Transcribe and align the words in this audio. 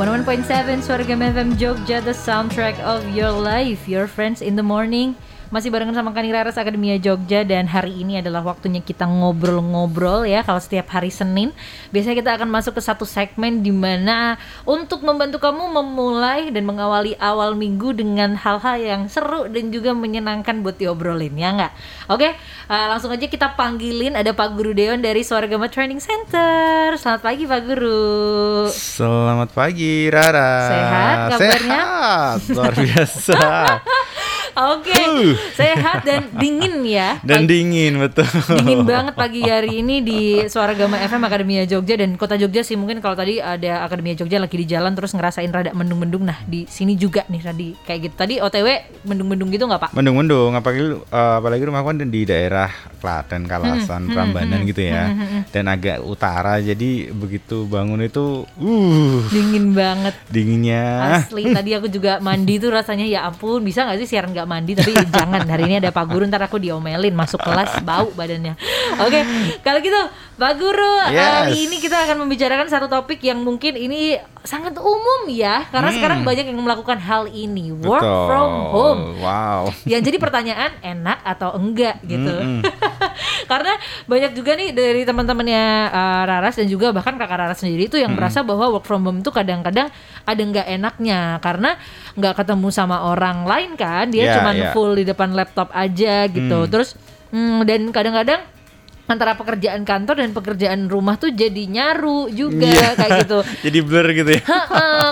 101.7 0.00 0.80
Suarga 0.80 1.12
FM 1.12 1.60
Jogja 1.60 2.00
The 2.00 2.16
soundtrack 2.16 2.80
of 2.80 3.04
your 3.12 3.28
life. 3.36 3.84
Your 3.86 4.06
friends 4.06 4.40
in 4.40 4.56
the 4.56 4.62
morning 4.62 5.14
masih 5.50 5.66
barengan 5.74 5.98
sama 5.98 6.14
Kani 6.14 6.30
Raras 6.30 6.54
Akademia 6.54 6.94
Jogja 7.02 7.42
dan 7.42 7.66
hari 7.66 8.06
ini 8.06 8.22
adalah 8.22 8.38
waktunya 8.46 8.78
kita 8.78 9.02
ngobrol-ngobrol 9.02 10.22
ya 10.22 10.46
kalau 10.46 10.62
setiap 10.62 10.94
hari 10.94 11.10
Senin 11.10 11.50
biasanya 11.90 12.22
kita 12.22 12.30
akan 12.38 12.46
masuk 12.54 12.78
ke 12.78 12.82
satu 12.86 13.02
segmen 13.02 13.58
di 13.58 13.74
mana 13.74 14.38
untuk 14.62 15.02
membantu 15.02 15.42
kamu 15.42 15.74
memulai 15.74 16.54
dan 16.54 16.62
mengawali 16.62 17.18
awal 17.18 17.58
minggu 17.58 17.90
dengan 17.98 18.38
hal-hal 18.38 18.78
yang 18.78 19.02
seru 19.10 19.50
dan 19.50 19.74
juga 19.74 19.90
menyenangkan 19.90 20.62
buat 20.62 20.78
diobrolin 20.78 21.34
ya 21.34 21.50
nggak? 21.50 21.72
Oke 22.14 22.30
uh, 22.70 22.86
langsung 22.94 23.10
aja 23.10 23.26
kita 23.26 23.58
panggilin 23.58 24.14
ada 24.14 24.30
Pak 24.30 24.54
Guru 24.54 24.70
Deon 24.70 25.02
dari 25.02 25.26
Suargama 25.26 25.66
Training 25.66 25.98
Center. 25.98 26.94
Selamat 26.94 27.26
pagi 27.26 27.50
Pak 27.50 27.60
Guru. 27.66 28.70
Selamat 28.70 29.50
pagi 29.50 30.06
Rara. 30.14 30.54
Sehat 30.70 31.16
kabarnya? 31.34 31.82
Sehat 32.38 32.54
luar 32.54 32.74
biasa. 32.78 33.38
Oke, 34.50 34.90
okay. 34.90 35.38
sehat 35.54 36.02
dan 36.02 36.26
dingin 36.34 36.82
ya. 36.82 37.22
Dan 37.22 37.46
pagi, 37.46 37.50
dingin 37.54 38.02
betul. 38.02 38.26
Dingin 38.58 38.82
banget 38.82 39.14
pagi 39.14 39.46
hari 39.46 39.78
ini 39.78 40.02
di 40.02 40.20
Suara 40.50 40.74
Gama 40.74 40.98
FM 40.98 41.22
Akademia 41.22 41.62
Jogja 41.70 41.94
dan 41.94 42.18
Kota 42.18 42.34
Jogja 42.34 42.66
sih 42.66 42.74
mungkin 42.74 42.98
kalau 42.98 43.14
tadi 43.14 43.38
ada 43.38 43.86
Akademia 43.86 44.18
Jogja 44.18 44.42
lagi 44.42 44.58
di 44.58 44.66
jalan 44.66 44.98
terus 44.98 45.14
ngerasain 45.14 45.50
rada 45.54 45.70
mendung-mendung. 45.70 46.26
Nah 46.26 46.42
di 46.50 46.66
sini 46.66 46.98
juga 46.98 47.22
nih 47.30 47.42
tadi 47.46 47.68
kayak 47.86 48.00
gitu. 48.10 48.14
Tadi 48.18 48.34
OTW 48.42 48.66
mendung-mendung 49.06 49.54
gitu 49.54 49.70
nggak 49.70 49.80
Pak? 49.86 49.90
Mendung-mendung, 49.94 50.58
apalagi 50.58 50.98
uh, 50.98 51.34
apalagi 51.38 51.62
rumah 51.62 51.86
kan 51.86 52.02
di 52.02 52.22
daerah 52.26 52.70
Klaten, 52.98 53.46
Kalasan, 53.46 54.10
hmm, 54.10 54.12
Prambanan 54.12 54.60
hmm, 54.66 54.68
gitu 54.74 54.82
ya. 54.82 55.02
Hmm, 55.06 55.16
hmm, 55.16 55.28
hmm. 55.30 55.42
Dan 55.54 55.64
agak 55.70 55.98
utara 56.02 56.58
jadi 56.58 57.14
begitu 57.14 57.70
bangun 57.70 58.02
itu 58.02 58.42
uh 58.44 59.20
dingin 59.30 59.72
banget. 59.78 60.14
Dinginnya. 60.26 61.16
Asli 61.22 61.54
tadi 61.54 61.70
aku 61.78 61.86
juga 61.86 62.18
mandi 62.18 62.58
tuh 62.58 62.74
rasanya 62.74 63.06
ya 63.06 63.30
ampun 63.30 63.62
bisa 63.62 63.86
nggak 63.86 63.98
sih 64.02 64.08
siaran 64.10 64.34
nggak 64.40 64.48
mandi 64.48 64.72
tapi 64.72 64.96
jangan. 65.12 65.44
Hari 65.44 65.62
ini 65.68 65.76
ada 65.84 65.92
Pak 65.92 66.08
Guru 66.08 66.24
ntar 66.24 66.40
aku 66.40 66.56
diomelin. 66.56 67.12
Masuk 67.12 67.44
kelas 67.44 67.84
bau 67.84 68.08
badannya. 68.16 68.56
Oke 69.04 69.20
okay, 69.20 69.22
kalau 69.60 69.84
gitu 69.84 70.00
Pak 70.40 70.52
Guru 70.56 70.94
yes. 71.12 71.20
hari 71.20 71.68
ini 71.68 71.76
kita 71.76 72.08
akan 72.08 72.24
membicarakan 72.24 72.72
satu 72.72 72.88
topik 72.88 73.20
yang 73.20 73.44
mungkin 73.44 73.76
ini 73.76 74.16
sangat 74.40 74.72
umum 74.80 75.28
ya 75.28 75.68
karena 75.68 75.92
hmm. 75.92 75.96
sekarang 76.00 76.18
banyak 76.24 76.48
yang 76.48 76.60
melakukan 76.64 76.96
hal 76.96 77.28
ini 77.28 77.76
work 77.76 78.00
Betul. 78.00 78.24
from 78.24 78.52
home 78.72 79.02
wow 79.20 79.68
yang 79.92 80.00
jadi 80.00 80.16
pertanyaan 80.16 80.72
enak 80.80 81.20
atau 81.28 81.52
enggak 81.60 82.00
gitu 82.08 82.40
hmm. 82.40 82.64
karena 83.52 83.76
banyak 84.08 84.32
juga 84.32 84.56
nih 84.56 84.72
dari 84.72 85.04
teman-temannya 85.04 85.64
uh, 85.92 86.22
Raras 86.24 86.56
dan 86.56 86.72
juga 86.72 86.88
bahkan 86.88 87.20
kakak 87.20 87.36
Raras 87.36 87.60
sendiri 87.60 87.92
itu 87.92 88.00
yang 88.00 88.16
hmm. 88.16 88.20
merasa 88.20 88.40
bahwa 88.40 88.72
work 88.72 88.88
from 88.88 89.04
home 89.04 89.20
itu 89.20 89.28
kadang-kadang 89.28 89.92
ada 90.24 90.40
nggak 90.40 90.66
enaknya 90.72 91.36
karena 91.44 91.76
nggak 92.16 92.34
ketemu 92.40 92.68
sama 92.72 93.12
orang 93.12 93.44
lain 93.44 93.76
kan 93.76 94.08
dia 94.08 94.24
yeah, 94.24 94.34
cuman 94.40 94.56
yeah. 94.56 94.72
full 94.72 94.96
di 94.96 95.04
depan 95.04 95.36
laptop 95.36 95.68
aja 95.76 96.24
gitu 96.32 96.64
hmm. 96.64 96.70
terus 96.72 96.96
hmm, 97.28 97.60
dan 97.68 97.92
kadang-kadang 97.92 98.40
antara 99.10 99.34
pekerjaan 99.34 99.82
kantor 99.82 100.22
dan 100.22 100.30
pekerjaan 100.30 100.86
rumah 100.86 101.18
tuh 101.18 101.34
jadi 101.34 101.66
nyaru 101.66 102.30
juga 102.30 102.70
yeah. 102.70 102.94
kayak 102.94 103.26
gitu. 103.26 103.38
jadi 103.66 103.78
blur 103.82 104.06
gitu 104.14 104.30
ya. 104.38 104.42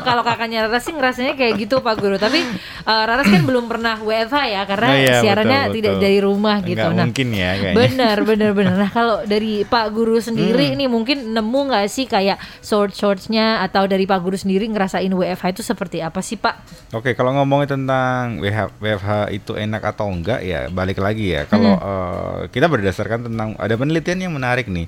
Kalau 0.07 0.23
kakaknya 0.23 0.71
Raras 0.71 0.87
sih 0.87 0.95
ngerasanya 0.95 1.35
kayak 1.35 1.59
gitu 1.59 1.83
Pak 1.83 1.99
Guru. 1.99 2.15
Tapi 2.15 2.39
uh, 2.87 3.03
Raras 3.03 3.27
kan 3.27 3.43
belum 3.43 3.67
pernah 3.67 3.99
WFH 3.99 4.37
ya 4.47 4.63
karena 4.63 4.89
nah, 4.89 4.99
iya, 5.03 5.17
siarannya 5.19 5.61
betul, 5.67 5.75
tidak 5.75 5.95
dari 5.99 6.19
rumah 6.23 6.57
Enggak 6.63 6.71
gitu. 6.71 6.89
Nah, 6.95 7.05
mungkin 7.09 7.29
ya 7.35 7.51
kayaknya. 7.59 7.75
Benar, 7.75 8.17
benar, 8.23 8.51
benar. 8.55 8.67
Nah, 8.79 8.95
kalau 8.95 9.27
dari 9.27 9.67
Pak 9.67 9.91
Guru 9.91 10.23
sendiri 10.23 10.71
hmm. 10.71 10.77
nih 10.79 10.89
mungkin 10.93 11.19
nemu 11.35 11.61
nggak 11.67 11.89
sih 11.91 12.07
kayak 12.07 12.39
short 12.63 12.95
shortsnya 12.95 13.59
atau 13.67 13.91
dari 13.91 14.07
Pak 14.07 14.23
Guru 14.23 14.39
sendiri 14.39 14.71
ngerasain 14.71 15.11
WFH 15.11 15.59
itu 15.59 15.63
seperti 15.67 15.99
apa 15.99 16.23
sih 16.23 16.39
Pak? 16.39 16.87
Oke, 16.95 17.19
kalau 17.19 17.35
ngomongin 17.35 17.75
tentang 17.75 18.39
WFH 18.39 19.35
itu 19.35 19.59
enak 19.59 19.83
atau 19.83 20.07
enggak 20.15 20.47
ya 20.47 20.71
balik 20.71 21.03
lagi 21.03 21.35
ya. 21.35 21.43
Kalau 21.51 21.75
hmm. 21.75 21.89
uh, 21.91 22.39
kita 22.55 22.71
berdasarkan 22.71 23.27
tentang 23.27 23.59
ada 23.59 23.75
penelitian 23.89 24.29
yang 24.29 24.33
menarik 24.37 24.69
nih. 24.69 24.85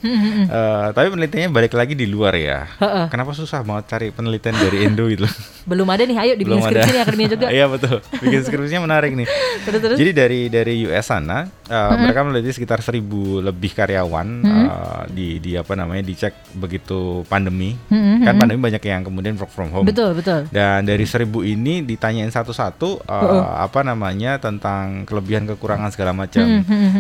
uh, 0.53 0.93
tapi 0.93 1.09
penelitiannya 1.09 1.49
balik 1.49 1.72
lagi 1.72 1.97
di 1.97 2.05
luar 2.05 2.37
ya. 2.37 2.69
Kenapa 3.09 3.33
susah 3.33 3.65
banget 3.65 3.97
cari 3.97 4.12
penelitian 4.12 4.53
dari 4.61 4.84
Indo 4.84 5.09
itu? 5.09 5.25
Belum 5.71 5.88
ada 5.88 6.05
nih, 6.05 6.16
ayo 6.21 6.33
dibikin 6.37 6.61
skripsi 6.61 6.91
nih 6.93 7.03
akademia 7.03 7.28
juga. 7.33 7.47
Iya 7.49 7.66
betul, 7.69 8.05
bikin 8.21 8.41
skripsinya 8.44 8.81
menarik 8.84 9.12
nih. 9.16 9.27
terus, 9.66 9.81
terus? 9.81 9.97
Jadi 9.97 10.10
dari 10.12 10.41
dari 10.53 10.75
US 10.84 11.09
sana, 11.09 11.47
uh, 11.47 11.72
uh-huh. 11.72 11.97
mereka 11.97 12.21
meneliti 12.27 12.50
sekitar 12.60 12.84
seribu 12.84 13.41
lebih 13.41 13.72
karyawan 13.72 14.28
uh-huh. 14.44 14.50
uh, 14.50 15.03
di 15.09 15.41
di 15.41 15.56
apa 15.56 15.72
namanya 15.77 16.05
dicek 16.05 16.34
begitu 16.56 17.25
pandemi. 17.28 17.77
Uh-huh. 17.89 18.25
Kan 18.25 18.34
pandemi 18.37 18.60
banyak 18.60 18.83
yang 18.83 19.03
kemudian 19.06 19.39
work 19.41 19.53
from 19.53 19.72
home. 19.72 19.87
Betul 19.89 20.12
betul. 20.12 20.49
Dan 20.53 20.84
dari 20.84 21.05
seribu 21.09 21.41
ini 21.47 21.87
ditanyain 21.87 22.28
satu-satu 22.28 23.06
uh, 23.06 23.12
uh-uh. 23.12 23.65
apa 23.65 23.81
namanya 23.87 24.43
tentang 24.43 25.06
kelebihan 25.06 25.47
kekurangan 25.49 25.93
segala 25.94 26.12
macam. 26.12 26.44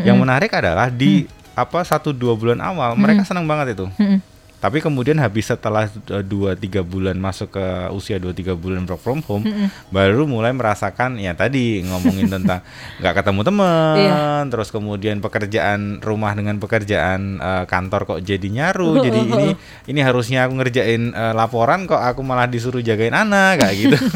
Yang 0.06 0.16
menarik 0.16 0.50
adalah 0.54 0.88
di 0.92 1.26
apa 1.60 1.84
satu 1.84 2.16
dua 2.16 2.32
bulan 2.32 2.58
awal 2.64 2.96
hmm. 2.96 3.00
mereka 3.00 3.22
senang 3.28 3.44
banget 3.44 3.76
itu. 3.76 3.86
Hmm. 4.00 4.18
Tapi 4.60 4.84
kemudian 4.84 5.16
habis 5.16 5.48
setelah 5.48 5.88
dua 6.20 6.52
tiga 6.52 6.84
bulan 6.84 7.16
masuk 7.16 7.56
ke 7.56 7.66
usia 7.96 8.20
dua 8.20 8.36
tiga 8.36 8.52
bulan 8.52 8.84
work 8.84 9.00
from 9.00 9.24
home, 9.24 9.48
mm 9.48 9.52
-hmm. 9.56 9.68
baru 9.88 10.28
mulai 10.28 10.52
merasakan 10.52 11.16
ya 11.16 11.32
tadi 11.32 11.80
ngomongin 11.80 12.28
tentang 12.36 12.60
nggak 13.00 13.14
ketemu 13.24 13.40
teman, 13.40 13.96
yeah. 13.96 14.44
terus 14.52 14.68
kemudian 14.68 15.24
pekerjaan 15.24 16.04
rumah 16.04 16.36
dengan 16.36 16.60
pekerjaan 16.60 17.40
uh, 17.40 17.64
kantor 17.64 18.04
kok 18.04 18.20
jadi 18.20 18.44
nyaru, 18.52 19.00
jadi 19.08 19.20
ini 19.24 19.48
ini 19.88 20.00
harusnya 20.04 20.44
aku 20.44 20.60
ngerjain 20.60 21.16
uh, 21.16 21.32
laporan 21.32 21.88
kok 21.88 21.96
aku 21.96 22.20
malah 22.20 22.44
disuruh 22.44 22.84
jagain 22.84 23.16
anak 23.16 23.64
kayak 23.64 23.74
gitu. 23.80 23.96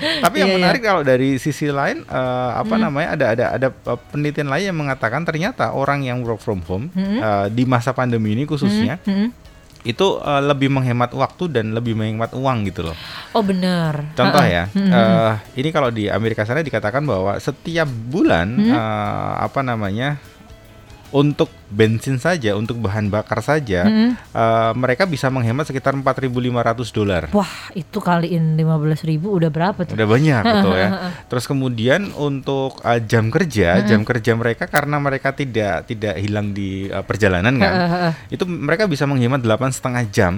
Tapi 0.00 0.36
yang 0.40 0.50
yeah, 0.50 0.56
iya. 0.56 0.64
menarik 0.64 0.80
yeah. 0.82 0.88
kalau 0.90 1.02
dari 1.04 1.36
sisi 1.36 1.68
lain 1.68 2.02
uh, 2.08 2.58
apa 2.58 2.74
hmm. 2.76 2.82
namanya 2.82 3.08
ada 3.14 3.26
ada 3.32 3.44
ada 3.56 3.68
penelitian 4.10 4.48
lain 4.48 4.74
yang 4.74 4.78
mengatakan 4.78 5.22
ternyata 5.22 5.72
orang 5.76 6.02
yang 6.04 6.24
work 6.24 6.40
from 6.40 6.64
home 6.64 6.88
hmm. 6.92 7.18
uh, 7.20 7.46
di 7.52 7.68
masa 7.68 7.92
pandemi 7.92 8.32
ini 8.34 8.44
khususnya 8.48 8.98
hmm. 9.04 9.10
Hmm 9.10 9.30
itu 9.80 10.20
uh, 10.20 10.44
lebih 10.44 10.68
menghemat 10.68 11.08
waktu 11.16 11.48
dan 11.48 11.72
lebih 11.72 11.96
menghemat 11.96 12.36
uang 12.36 12.68
gitu 12.68 12.84
loh. 12.84 12.96
Oh 13.32 13.40
benar. 13.40 14.12
Contoh 14.12 14.44
ya, 14.44 14.68
uh, 14.68 15.40
ini 15.56 15.72
kalau 15.72 15.88
di 15.88 16.12
Amerika 16.12 16.44
sana 16.44 16.60
dikatakan 16.60 17.00
bahwa 17.00 17.40
setiap 17.40 17.88
bulan 17.88 18.60
hmm. 18.60 18.72
uh, 18.76 19.32
apa 19.40 19.60
namanya 19.64 20.20
untuk 21.10 21.50
bensin 21.70 22.18
saja, 22.18 22.58
untuk 22.58 22.82
bahan 22.82 23.10
bakar 23.10 23.42
saja, 23.42 23.86
hmm. 23.86 24.34
uh, 24.34 24.72
mereka 24.74 25.06
bisa 25.06 25.30
menghemat 25.30 25.66
sekitar 25.70 25.94
4.500 25.94 26.90
dolar. 26.90 27.22
Wah, 27.30 27.54
itu 27.74 27.98
kaliin 28.02 28.58
15.000 28.58 29.22
udah 29.22 29.50
berapa 29.50 29.80
tuh? 29.86 29.94
Udah 29.94 30.08
banyak 30.10 30.42
betul 30.54 30.74
ya. 30.74 30.88
Terus 31.30 31.44
kemudian 31.46 32.10
untuk 32.18 32.82
uh, 32.82 33.00
jam 33.02 33.30
kerja, 33.30 33.82
hmm. 33.82 33.86
jam 33.86 34.00
kerja 34.02 34.32
mereka 34.34 34.66
karena 34.66 34.98
mereka 34.98 35.30
tidak 35.34 35.86
tidak 35.86 36.18
hilang 36.18 36.50
di 36.50 36.90
uh, 36.90 37.06
perjalanan 37.06 37.54
kan, 37.58 37.74
itu 38.34 38.42
mereka 38.46 38.90
bisa 38.90 39.06
menghemat 39.06 39.42
delapan 39.42 39.70
setengah 39.70 40.04
jam 40.10 40.34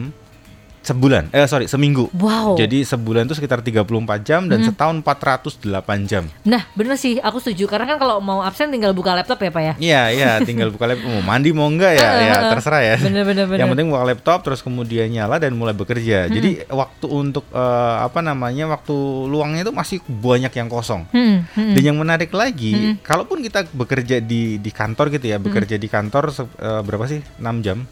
sebulan. 0.83 1.31
Eh 1.31 1.47
sorry 1.47 1.71
seminggu. 1.71 2.11
Wow. 2.15 2.59
Jadi 2.59 2.83
sebulan 2.83 3.27
itu 3.31 3.39
sekitar 3.39 3.63
34 3.63 3.87
jam 4.27 4.51
dan 4.51 4.63
hmm. 4.63 4.69
setahun 4.75 4.97
408 5.03 6.11
jam. 6.11 6.27
Nah 6.43 6.67
bener 6.75 6.99
sih. 6.99 7.23
Aku 7.23 7.39
setuju. 7.39 7.71
Karena 7.71 7.87
kan 7.95 7.99
kalau 8.03 8.19
mau 8.19 8.43
absen 8.43 8.69
tinggal 8.69 8.93
buka 8.93 9.15
laptop 9.15 9.39
ya 9.41 9.51
pak 9.55 9.63
ya? 9.63 9.75
Iya 9.79 10.03
iya. 10.13 10.31
Tinggal 10.43 10.75
buka 10.75 10.91
laptop. 10.91 11.09
Mau 11.09 11.23
mandi 11.23 11.51
mau 11.55 11.71
enggak 11.71 11.95
ya? 11.97 12.11
Ya 12.23 12.55
terserah 12.55 12.83
ya. 12.83 12.97
Bener 13.03 13.27
bener 13.27 13.45
bener. 13.51 13.61
Yang 13.65 13.71
penting 13.75 13.89
buka 13.91 14.05
laptop 14.07 14.39
terus 14.47 14.61
kemudian 14.63 15.11
nyala 15.11 15.39
dan 15.39 15.55
mulai 15.55 15.75
bekerja. 15.75 16.27
Hmm. 16.27 16.35
jadi 16.35 16.51
waktu 16.71 17.07
untuk 17.09 17.45
uh, 17.51 18.05
apa 18.05 18.23
namanya 18.23 18.69
waktu 18.71 18.95
luangnya 19.27 19.67
itu 19.67 19.75
masih 19.75 19.99
banyak 20.07 20.53
yang 20.55 20.69
kosong. 20.71 21.07
Hmm. 21.11 21.45
Hmm. 21.55 21.75
dan 21.75 21.83
yang 21.83 21.99
menarik 21.99 22.31
lagi 22.33 22.73
hmm. 22.73 22.95
kalaupun 23.05 23.43
kita 23.45 23.67
bekerja 23.73 24.23
di 24.23 24.57
di 24.59 24.71
kantor 24.71 25.13
gitu 25.13 25.27
ya 25.29 25.37
bekerja 25.37 25.77
hmm. 25.77 25.85
di 25.85 25.89
kantor 25.89 26.25
uh, 26.33 26.81
berapa 26.83 27.05
sih? 27.07 27.21
6 27.39 27.65
jam 27.67 27.85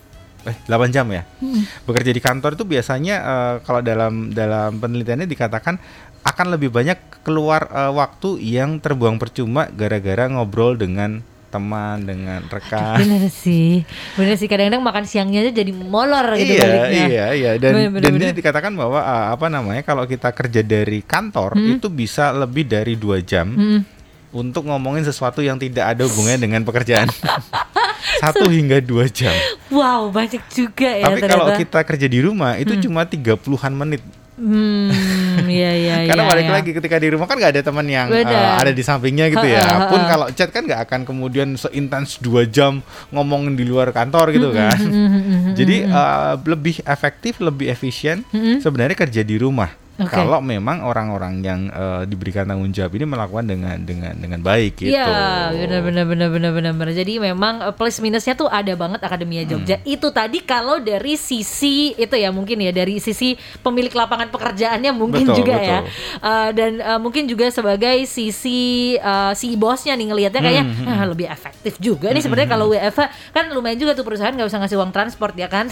eh 0.49 0.57
8 0.67 0.95
jam 0.95 1.07
ya. 1.13 1.23
Hmm. 1.41 1.65
Bekerja 1.85 2.11
di 2.13 2.23
kantor 2.23 2.57
itu 2.57 2.65
biasanya 2.65 3.17
uh, 3.21 3.55
kalau 3.65 3.85
dalam 3.85 4.33
dalam 4.33 4.81
penelitiannya 4.81 5.29
dikatakan 5.29 5.77
akan 6.21 6.47
lebih 6.53 6.69
banyak 6.69 7.25
keluar 7.25 7.69
uh, 7.73 7.93
waktu 7.93 8.41
yang 8.41 8.81
terbuang 8.81 9.17
percuma 9.17 9.69
gara-gara 9.73 10.29
ngobrol 10.29 10.77
dengan 10.77 11.25
teman 11.51 12.07
dengan 12.07 12.47
rekan. 12.47 13.03
Bener 13.03 13.27
sih, 13.29 13.83
bener 14.15 14.39
sih 14.39 14.47
kadang-kadang 14.47 14.87
makan 14.87 15.05
siangnya 15.05 15.43
aja 15.43 15.53
jadi 15.61 15.73
molor 15.75 16.39
gitu 16.39 16.55
iya, 16.57 16.63
baliknya. 16.63 17.05
Iya 17.11 17.27
iya 17.35 17.51
dan 17.59 17.73
bener, 17.75 17.91
bener, 17.91 18.03
dan 18.07 18.13
bener. 18.15 18.37
dikatakan 18.39 18.73
bahwa 18.79 19.01
uh, 19.03 19.35
apa 19.35 19.47
namanya 19.51 19.83
kalau 19.83 20.07
kita 20.07 20.31
kerja 20.31 20.63
dari 20.63 21.03
kantor 21.03 21.59
hmm. 21.59 21.83
itu 21.83 21.89
bisa 21.91 22.31
lebih 22.31 22.71
dari 22.71 22.95
dua 22.95 23.19
jam. 23.21 23.51
Hmm 23.51 23.83
untuk 24.31 24.71
ngomongin 24.71 25.03
sesuatu 25.03 25.43
yang 25.43 25.59
tidak 25.59 25.95
ada 25.95 26.07
hubungannya 26.07 26.39
dengan 26.39 26.63
pekerjaan. 26.63 27.11
Satu 28.21 28.47
hingga 28.53 28.79
dua 28.85 29.09
jam. 29.09 29.33
Wow, 29.73 30.13
banyak 30.13 30.45
juga 30.53 30.91
ya. 30.93 31.09
Tapi 31.09 31.21
kalau 31.25 31.47
kita 31.57 31.81
kerja 31.87 32.07
di 32.07 32.21
rumah 32.21 32.61
itu 32.61 32.77
hmm. 32.77 32.83
cuma 32.85 33.03
tiga 33.09 33.35
puluhan 33.41 33.73
menit. 33.73 34.05
Hmm, 34.41 34.89
iya 35.53 35.77
iya. 35.85 35.95
Karena 36.09 36.25
iya, 36.25 36.31
balik 36.33 36.47
iya. 36.49 36.55
lagi 36.57 36.71
ketika 36.73 36.97
di 36.97 37.09
rumah 37.13 37.29
kan 37.29 37.37
nggak 37.37 37.53
ada 37.61 37.63
teman 37.65 37.85
yang 37.85 38.09
uh, 38.09 38.57
ada 38.57 38.73
di 38.73 38.81
sampingnya 38.81 39.29
gitu 39.29 39.45
Ha, 39.45 39.53
ha, 39.53 39.61
ya. 39.61 39.67
ha, 39.69 39.87
Pun 39.93 40.01
ha. 40.01 40.09
kalau 40.09 40.27
chat 40.33 40.49
kan 40.49 40.65
nggak 40.65 40.81
akan 40.89 41.01
kemudian 41.05 41.49
seintens 41.61 42.17
dua 42.17 42.49
jam 42.49 42.81
ngomongin 43.13 43.53
di 43.53 43.69
luar 43.69 43.93
kantor 43.93 44.33
gitu 44.33 44.49
kan. 44.51 44.81
Jadi 45.59 45.85
uh, 45.85 46.41
lebih 46.49 46.81
efektif, 46.89 47.37
lebih 47.45 47.69
efisien 47.69 48.25
sebenarnya 48.65 48.97
kerja 48.97 49.21
di 49.21 49.37
rumah. 49.37 49.80
Oke. 50.01 50.17
Kalau 50.17 50.41
memang 50.41 50.81
orang-orang 50.81 51.45
yang 51.45 51.69
uh, 51.69 52.09
diberikan 52.09 52.49
tanggung 52.49 52.73
jawab 52.73 52.97
ini 52.97 53.05
melakukan 53.05 53.45
dengan 53.45 53.77
dengan 53.85 54.17
dengan 54.17 54.41
baik 54.41 54.81
gitu. 54.81 54.97
Iya, 54.97 55.53
benar 55.53 55.81
benar 55.85 56.05
benar 56.09 56.29
benar 56.33 56.51
benar 56.57 56.73
benar. 56.73 56.91
Jadi 56.97 57.21
memang 57.21 57.61
uh, 57.61 57.75
plus 57.77 58.01
minusnya 58.01 58.33
tuh 58.33 58.49
ada 58.49 58.73
banget 58.81 58.97
Akademia 59.05 59.45
Jogja. 59.45 59.77
Hmm. 59.77 59.85
Itu 59.85 60.09
tadi 60.09 60.41
kalau 60.41 60.81
dari 60.81 61.21
sisi 61.21 61.93
itu 62.01 62.15
ya 62.17 62.33
mungkin 62.33 62.65
ya 62.65 62.73
dari 62.73 62.97
sisi 62.97 63.37
pemilik 63.61 63.93
lapangan 63.93 64.33
pekerjaannya 64.33 64.89
mungkin 64.97 65.29
Betul, 65.29 65.45
juga 65.45 65.57
ya. 65.61 65.79
betul. 65.85 65.93
Uh, 66.25 66.51
dan 66.57 66.73
uh, 66.81 66.97
mungkin 66.97 67.29
juga 67.29 67.53
sebagai 67.53 68.09
sisi 68.09 68.97
uh, 68.97 69.37
si 69.37 69.53
bosnya 69.61 69.93
nih 70.01 70.07
ngelihatnya 70.09 70.41
kayak 70.41 70.65
Hmm, 70.71 70.87
"Ah, 70.87 71.03
lebih 71.09 71.27
efektif 71.27 71.77
juga 71.83 72.13
nih 72.15 72.23
sebenarnya 72.23 72.49
kalau 72.49 72.71
WFH 72.71 73.35
kan 73.35 73.45
lumayan 73.51 73.77
juga 73.77 73.93
tuh 73.93 74.07
perusahaan 74.07 74.31
nggak 74.33 74.49
usah 74.49 74.61
ngasih 74.65 74.77
uang 74.81 74.93
transport 74.95 75.35
ya 75.37 75.49
kan. 75.51 75.67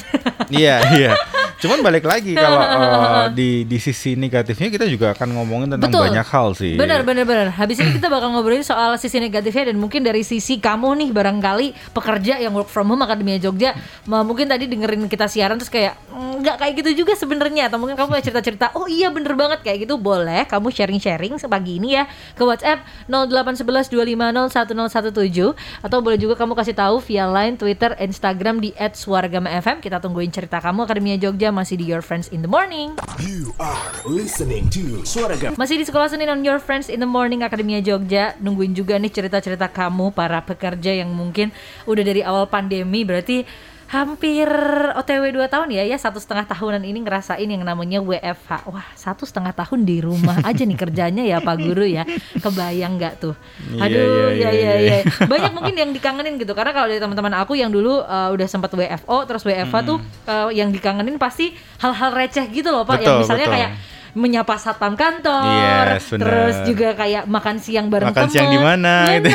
Iya, 0.51 0.81
iya. 0.97 1.13
Cuman 1.58 1.82
balik 1.82 2.06
lagi 2.06 2.32
kalau 2.38 2.62
uh, 2.62 3.26
di 3.34 3.66
di 3.66 3.78
sisi 3.82 4.14
negatifnya 4.14 4.70
kita 4.70 4.87
juga 4.87 5.12
akan 5.12 5.34
ngomongin 5.34 5.69
tentang 5.75 5.90
Betul. 5.90 6.05
banyak 6.10 6.26
hal 6.31 6.49
sih. 6.55 6.75
Benar, 6.78 7.02
benar, 7.02 7.26
benar. 7.26 7.49
Habis 7.58 7.82
ini 7.82 7.99
kita 7.99 8.06
bakal 8.06 8.31
ngobrolin 8.31 8.62
soal 8.62 8.94
sisi 8.96 9.19
negatifnya 9.19 9.75
dan 9.75 9.76
mungkin 9.76 10.06
dari 10.06 10.22
sisi 10.22 10.62
kamu 10.62 10.94
nih 11.02 11.10
barangkali 11.10 11.93
pekerja 11.93 12.38
yang 12.38 12.55
work 12.55 12.70
from 12.70 12.88
home 12.88 13.02
Akademia 13.02 13.43
Jogja, 13.43 13.75
mungkin 14.06 14.46
tadi 14.46 14.70
dengerin 14.70 15.10
kita 15.10 15.26
siaran 15.26 15.58
terus 15.58 15.70
kayak 15.70 15.99
"Mm, 16.14 16.46
nggak 16.46 16.56
kayak 16.62 16.75
gitu 16.84 16.90
juga 17.05 17.12
sebenarnya 17.19 17.66
atau 17.66 17.82
mungkin 17.82 17.99
kamu 17.99 18.22
cerita-cerita, 18.22 18.72
oh 18.78 18.87
iya 18.87 19.10
bener 19.10 19.34
banget 19.34 19.60
kayak 19.66 19.88
gitu 19.88 19.99
boleh 19.99 20.46
kamu 20.46 20.70
sharing-sharing 20.70 21.34
pagi 21.49 21.81
ini 21.81 21.96
ya 21.96 22.05
ke 22.37 22.44
WhatsApp 22.44 22.84
0811 23.08 23.88
2501017 23.88 25.56
atau 25.82 25.99
boleh 26.05 26.19
juga 26.20 26.37
kamu 26.37 26.52
kasih 26.55 26.76
tahu 26.76 27.00
via 27.02 27.25
line, 27.26 27.56
Twitter, 27.56 27.96
Instagram 27.99 28.60
di 28.60 28.70
@suaragama_fm. 28.76 29.81
Kita 29.81 29.99
tungguin 29.99 30.28
cerita 30.28 30.60
kamu 30.60 30.84
Akademia 30.84 31.16
Jogja 31.16 31.48
masih 31.55 31.81
di 31.81 31.89
Your 31.89 32.00
Friends 32.00 32.33
in 32.33 32.41
the 32.41 32.50
Morning. 32.50 32.97
You 33.21 33.53
are 33.61 33.91
listening 34.09 34.73
to 34.73 35.05
Suara 35.05 35.37
Masih 35.56 35.77
di 35.77 35.85
Sekolah 35.85 36.09
Senin 36.09 36.29
on 36.33 36.41
Your 36.41 36.62
Friends 36.62 36.89
in 36.89 37.00
the 37.00 37.11
Morning 37.11 37.45
Akademia 37.45 37.85
Jogja. 37.85 38.37
Nungguin 38.41 38.73
juga 38.73 38.97
nih 38.97 39.12
cerita-cerita 39.12 39.69
kamu 39.69 40.17
para 40.17 40.41
pekerja 40.45 40.95
yang 40.95 41.12
mungkin 41.12 41.53
udah 41.85 42.05
dari 42.05 42.25
awal 42.25 42.49
pandemi. 42.49 43.05
Berarti 43.05 43.45
hampir 43.88 44.44
OTW 45.00 45.32
2 45.32 45.49
tahun 45.49 45.69
ya 45.73 45.81
ya 45.88 45.96
satu 45.96 46.20
setengah 46.20 46.44
tahunan 46.44 46.85
ini 46.85 47.00
ngerasain 47.00 47.49
yang 47.49 47.64
namanya 47.64 48.05
WFH 48.05 48.69
wah 48.69 48.85
satu 48.93 49.25
setengah 49.25 49.56
tahun 49.56 49.88
di 49.88 50.05
rumah 50.05 50.44
aja 50.49 50.69
nih 50.69 50.76
kerjanya 50.76 51.25
ya 51.25 51.40
Pak 51.40 51.56
Guru 51.56 51.88
ya. 51.88 52.05
Kebayang 52.37 53.00
nggak 53.00 53.14
tuh? 53.17 53.35
Iya, 53.73 53.88
aduh 53.88 54.29
iya, 54.37 54.49
ya 54.49 54.50
iya, 54.52 54.52
ya 54.52 54.75
iya. 54.76 54.99
ya 55.00 55.25
banyak 55.25 55.52
mungkin 55.56 55.75
yang 55.75 55.90
dikangenin 55.96 56.37
gitu 56.37 56.52
karena 56.52 56.76
kalau 56.76 56.87
dari 56.93 57.00
teman-teman 57.00 57.35
aku 57.40 57.56
yang 57.56 57.73
dulu 57.73 58.05
uh, 58.05 58.29
udah 58.29 58.44
sempat 58.44 58.69
WFO 58.76 59.25
terus 59.25 59.43
WFH 59.49 59.76
tuh 59.88 59.99
uh, 60.29 60.52
yang 60.52 60.69
dikangenin 60.69 61.17
pasti 61.17 61.56
hal-hal 61.81 62.12
receh 62.12 62.44
gitu 62.52 62.69
loh 62.69 62.84
Pak. 62.84 63.00
Yang 63.00 63.08
Betul, 63.08 63.20
misalnya 63.25 63.46
betul. 63.49 63.56
kayak 63.56 63.70
menyapa 64.19 64.59
satpam 64.59 64.99
kantor, 64.99 65.94
Yes, 65.94 66.11
bener. 66.11 66.20
terus 66.20 66.56
juga 66.67 66.88
kayak 66.93 67.25
makan 67.25 67.56
siang 67.56 67.87
bareng 67.87 68.11
Makan 68.11 68.26
temen, 68.26 68.35
siang 68.35 68.50
di 68.50 68.59
mana, 68.59 68.94
gitu. 69.15 69.31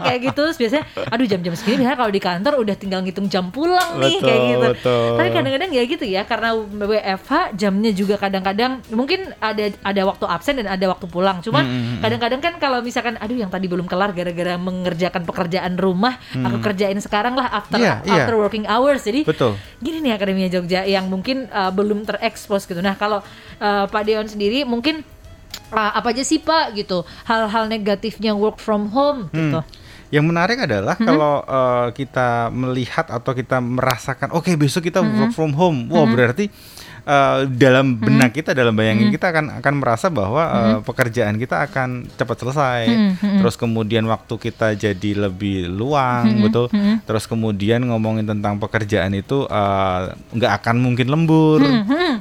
kayak 0.00 0.20
gitu. 0.24 0.40
Terus 0.42 0.56
biasanya, 0.56 0.84
aduh 1.06 1.26
jam-jam 1.26 1.52
segini 1.52 1.76
biasanya 1.78 1.98
kalau 1.98 2.10
di 2.10 2.18
kantor 2.18 2.52
udah 2.58 2.74
tinggal 2.74 3.00
ngitung 3.00 3.26
jam 3.26 3.48
pulang 3.48 3.98
nih 3.98 4.16
Betul, 4.16 4.24
kayak 4.24 4.40
gitu. 4.48 4.66
betul. 4.72 5.06
Tapi 5.14 5.28
kadang-kadang 5.30 5.70
ya 5.70 5.82
gitu 5.84 6.04
ya, 6.04 6.22
karena 6.24 6.48
WFH 6.56 7.32
jamnya 7.54 7.90
juga 7.92 8.14
kadang-kadang 8.16 8.80
mungkin 8.90 9.30
ada 9.38 9.68
ada 9.82 10.02
waktu 10.02 10.24
absen 10.24 10.54
dan 10.56 10.68
ada 10.68 10.86
waktu 10.88 11.06
pulang. 11.06 11.38
Cuman 11.40 11.64
Hmm, 11.64 12.00
kadang-kadang 12.00 12.40
kan 12.40 12.54
kalau 12.56 12.80
misalkan, 12.80 13.14
aduh 13.16 13.34
yang 13.34 13.48
tadi 13.48 13.66
belum 13.66 13.84
kelar 13.84 14.12
gara-gara 14.12 14.56
mengerjakan 14.56 15.22
pekerjaan 15.22 15.76
rumah, 15.76 16.16
aku 16.32 16.58
kerjain 16.60 16.96
sekarang 16.98 17.34
lah 17.34 17.52
after 17.52 17.76
Hmm. 17.76 18.00
Iya. 18.02 18.24
after 18.24 18.34
working 18.36 18.64
hours. 18.64 19.02
Jadi 19.02 19.22
Betul. 19.22 19.58
gini 19.78 20.00
nih 20.00 20.14
Akademia 20.14 20.48
Jogja 20.48 20.80
yang 20.82 21.06
mungkin 21.06 21.46
uh, 21.48 21.68
belum 21.68 22.02
terekspos 22.02 22.64
gitu. 22.64 22.78
Nah 22.78 22.94
kalau 22.94 23.20
uh, 23.58 23.84
Pak 23.84 24.02
Deon 24.02 24.21
sendiri 24.28 24.66
mungkin 24.66 25.06
uh, 25.72 25.92
apa 25.96 26.12
aja 26.12 26.22
sih 26.22 26.38
Pak 26.42 26.76
gitu 26.76 27.02
hal-hal 27.24 27.66
negatifnya 27.66 28.36
work 28.36 28.60
from 28.60 28.92
home 28.92 29.32
gitu. 29.32 29.60
Yang 30.12 30.24
menarik 30.28 30.58
adalah 30.60 30.92
Mm-hmm. 30.92 31.08
kalau 31.08 31.34
uh, 31.48 31.88
kita 31.96 32.52
melihat 32.52 33.08
atau 33.08 33.32
kita 33.32 33.64
merasakan, 33.64 34.36
oke 34.36 34.52
besok 34.60 34.92
kita 34.92 35.00
Mm-hmm. 35.00 35.18
work 35.24 35.32
from 35.32 35.56
home, 35.56 35.88
wah 35.88 36.04
berarti 36.04 36.52
uh, 37.02 37.44
dalam 37.46 37.94
benak 37.94 38.32
kita, 38.32 38.52
dalam 38.52 38.72
bayangin 38.72 39.08
Mm-hmm. 39.08 39.16
kita 39.16 39.26
akan 39.28 39.44
akan 39.58 39.74
merasa 39.76 40.06
bahwa 40.08 40.42
uh, 40.42 40.78
pekerjaan 40.80 41.36
kita 41.36 41.66
akan 41.66 42.06
cepat 42.12 42.36
selesai. 42.38 42.82
Mm-hmm. 42.86 43.38
Terus 43.42 43.54
kemudian 43.56 44.04
waktu 44.06 44.34
kita 44.36 44.74
jadi 44.74 45.10
lebih 45.28 45.66
luang, 45.66 46.26
Mm-hmm. 46.28 46.44
betul. 46.44 46.66
Terus 47.02 47.24
kemudian 47.26 47.82
ngomongin 47.82 48.24
tentang 48.24 48.56
pekerjaan 48.56 49.12
itu 49.12 49.44
uh, 49.46 50.12
nggak 50.30 50.52
akan 50.62 50.76
mungkin 50.78 51.06
lembur 51.06 51.60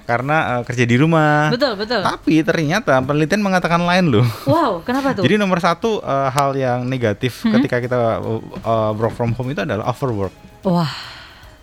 karena 0.04 0.57
uh, 0.57 0.62
kerja 0.63 0.84
di 0.84 0.95
rumah. 0.98 1.54
Betul 1.54 1.77
betul. 1.77 2.01
Tapi 2.01 2.42
ternyata 2.42 2.98
penelitian 3.00 3.42
mengatakan 3.42 3.81
lain 3.81 4.10
loh. 4.10 4.25
Wow 4.45 4.81
kenapa 4.81 5.13
tuh? 5.13 5.24
Jadi 5.24 5.38
nomor 5.38 5.60
satu 5.60 6.01
uh, 6.01 6.30
hal 6.30 6.54
yang 6.54 6.84
negatif 6.84 7.34
Hmm? 7.42 7.57
ketika 7.57 7.80
kita 7.80 8.22
uh, 8.62 8.92
work 8.94 9.13
from 9.13 9.34
home 9.34 9.50
itu 9.50 9.62
adalah 9.62 9.89
overwork. 9.89 10.30
Wah, 10.62 10.89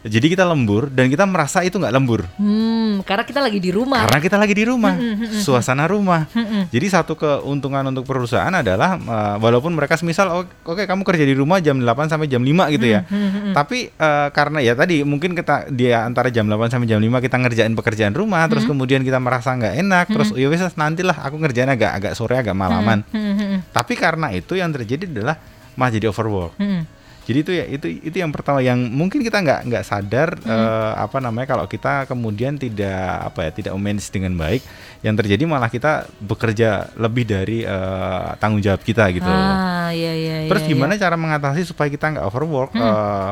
Jadi 0.01 0.31
kita 0.31 0.43
lembur 0.43 0.87
dan 0.87 1.07
kita 1.07 1.25
merasa 1.25 1.59
itu 1.61 1.75
nggak 1.75 1.91
lembur 1.91 2.23
hmm, 2.33 3.03
karena 3.03 3.23
kita 3.23 3.41
lagi 3.41 3.59
di 3.59 3.69
rumah. 3.69 3.99
karena 4.01 4.21
kita 4.21 4.37
lagi 4.37 4.55
di 4.55 4.63
rumah, 4.63 4.95
Hmm, 4.95 5.27
suasana 5.37 5.85
rumah. 5.85 6.31
Jadi 6.69 6.87
satu 6.87 7.13
keuntungan 7.13 7.83
untuk 7.85 8.05
perusahaan 8.05 8.51
adalah 8.53 8.95
uh, 8.95 9.37
walaupun 9.37 9.71
mereka 9.71 9.95
semisal 9.95 10.27
"Oh, 10.29 10.43
oke 10.65 10.83
kamu 10.85 11.03
kerja 11.03 11.23
di 11.23 11.35
rumah 11.35 11.59
jam 11.59 11.77
8 11.77 11.85
sampai 12.07 12.27
jam 12.27 12.41
5 12.41 12.71
gitu 12.71 12.87
ya. 12.89 13.03
Hmm, 13.05 13.51
Tapi 13.51 13.91
uh, 13.93 14.31
karena 14.31 14.59
ya 14.61 14.73
tadi 14.73 15.03
mungkin 15.03 15.35
kita 15.35 15.67
dia 15.69 16.03
antara 16.03 16.29
jam 16.29 16.45
8 16.45 16.55
sampai 16.69 16.87
jam 16.87 16.99
5 16.99 17.19
kita 17.19 17.37
ngerjain 17.37 17.75
pekerjaan 17.75 18.13
rumah 18.13 18.47
terus 18.47 18.63
Hmm. 18.63 18.73
kemudian 18.73 19.03
kita 19.03 19.19
merasa 19.19 19.51
nggak 19.53 19.75
enak 19.79 20.05
terus 20.09 20.31
ya 20.33 20.47
wes 20.47 20.63
nantilah 20.73 21.17
aku 21.21 21.37
ngerjain 21.37 21.69
agak 21.69 21.91
agak 21.93 22.13
sore 22.13 22.37
agak 22.37 22.53
malaman. 22.53 23.03
Hmm, 23.09 23.19
hmm, 23.29 23.35
hmm, 23.37 23.59
Tapi 23.73 23.95
karena 23.95 24.31
itu 24.31 24.55
yang 24.55 24.71
terjadi 24.71 25.11
adalah 25.11 25.43
malah 25.75 25.91
jadi 25.91 26.07
overwork. 26.07 26.55
hmm. 26.57 26.98
Jadi 27.29 27.39
itu 27.45 27.53
ya 27.53 27.65
itu 27.69 27.87
itu 28.09 28.17
yang 28.17 28.33
pertama 28.33 28.65
yang 28.65 28.81
mungkin 28.81 29.21
kita 29.21 29.45
nggak 29.45 29.61
nggak 29.69 29.85
sadar 29.85 30.41
Hmm. 30.41 30.49
eh, 30.49 30.93
apa 30.97 31.21
namanya 31.21 31.53
kalau 31.53 31.69
kita 31.69 32.09
kemudian 32.09 32.57
tidak 32.57 33.29
apa 33.29 33.45
ya 33.45 33.51
tidak 33.53 33.73
manage 33.77 34.09
dengan 34.09 34.33
baik, 34.33 34.65
yang 35.05 35.13
terjadi 35.13 35.45
malah 35.45 35.69
kita 35.69 36.09
bekerja 36.25 36.89
lebih 36.97 37.29
dari 37.29 37.69
eh, 37.69 38.29
tanggung 38.41 38.65
jawab 38.65 38.81
kita 38.81 39.13
gitu. 39.13 39.29
Ah 39.29 39.93
iya 39.93 40.17
iya. 40.17 40.35
Terus 40.49 40.65
iya, 40.65 40.71
gimana 40.73 40.97
iya. 40.97 41.05
cara 41.05 41.21
mengatasi 41.21 41.69
supaya 41.69 41.93
kita 41.93 42.17
nggak 42.17 42.25
overwork? 42.25 42.73
Eh, 42.73 43.31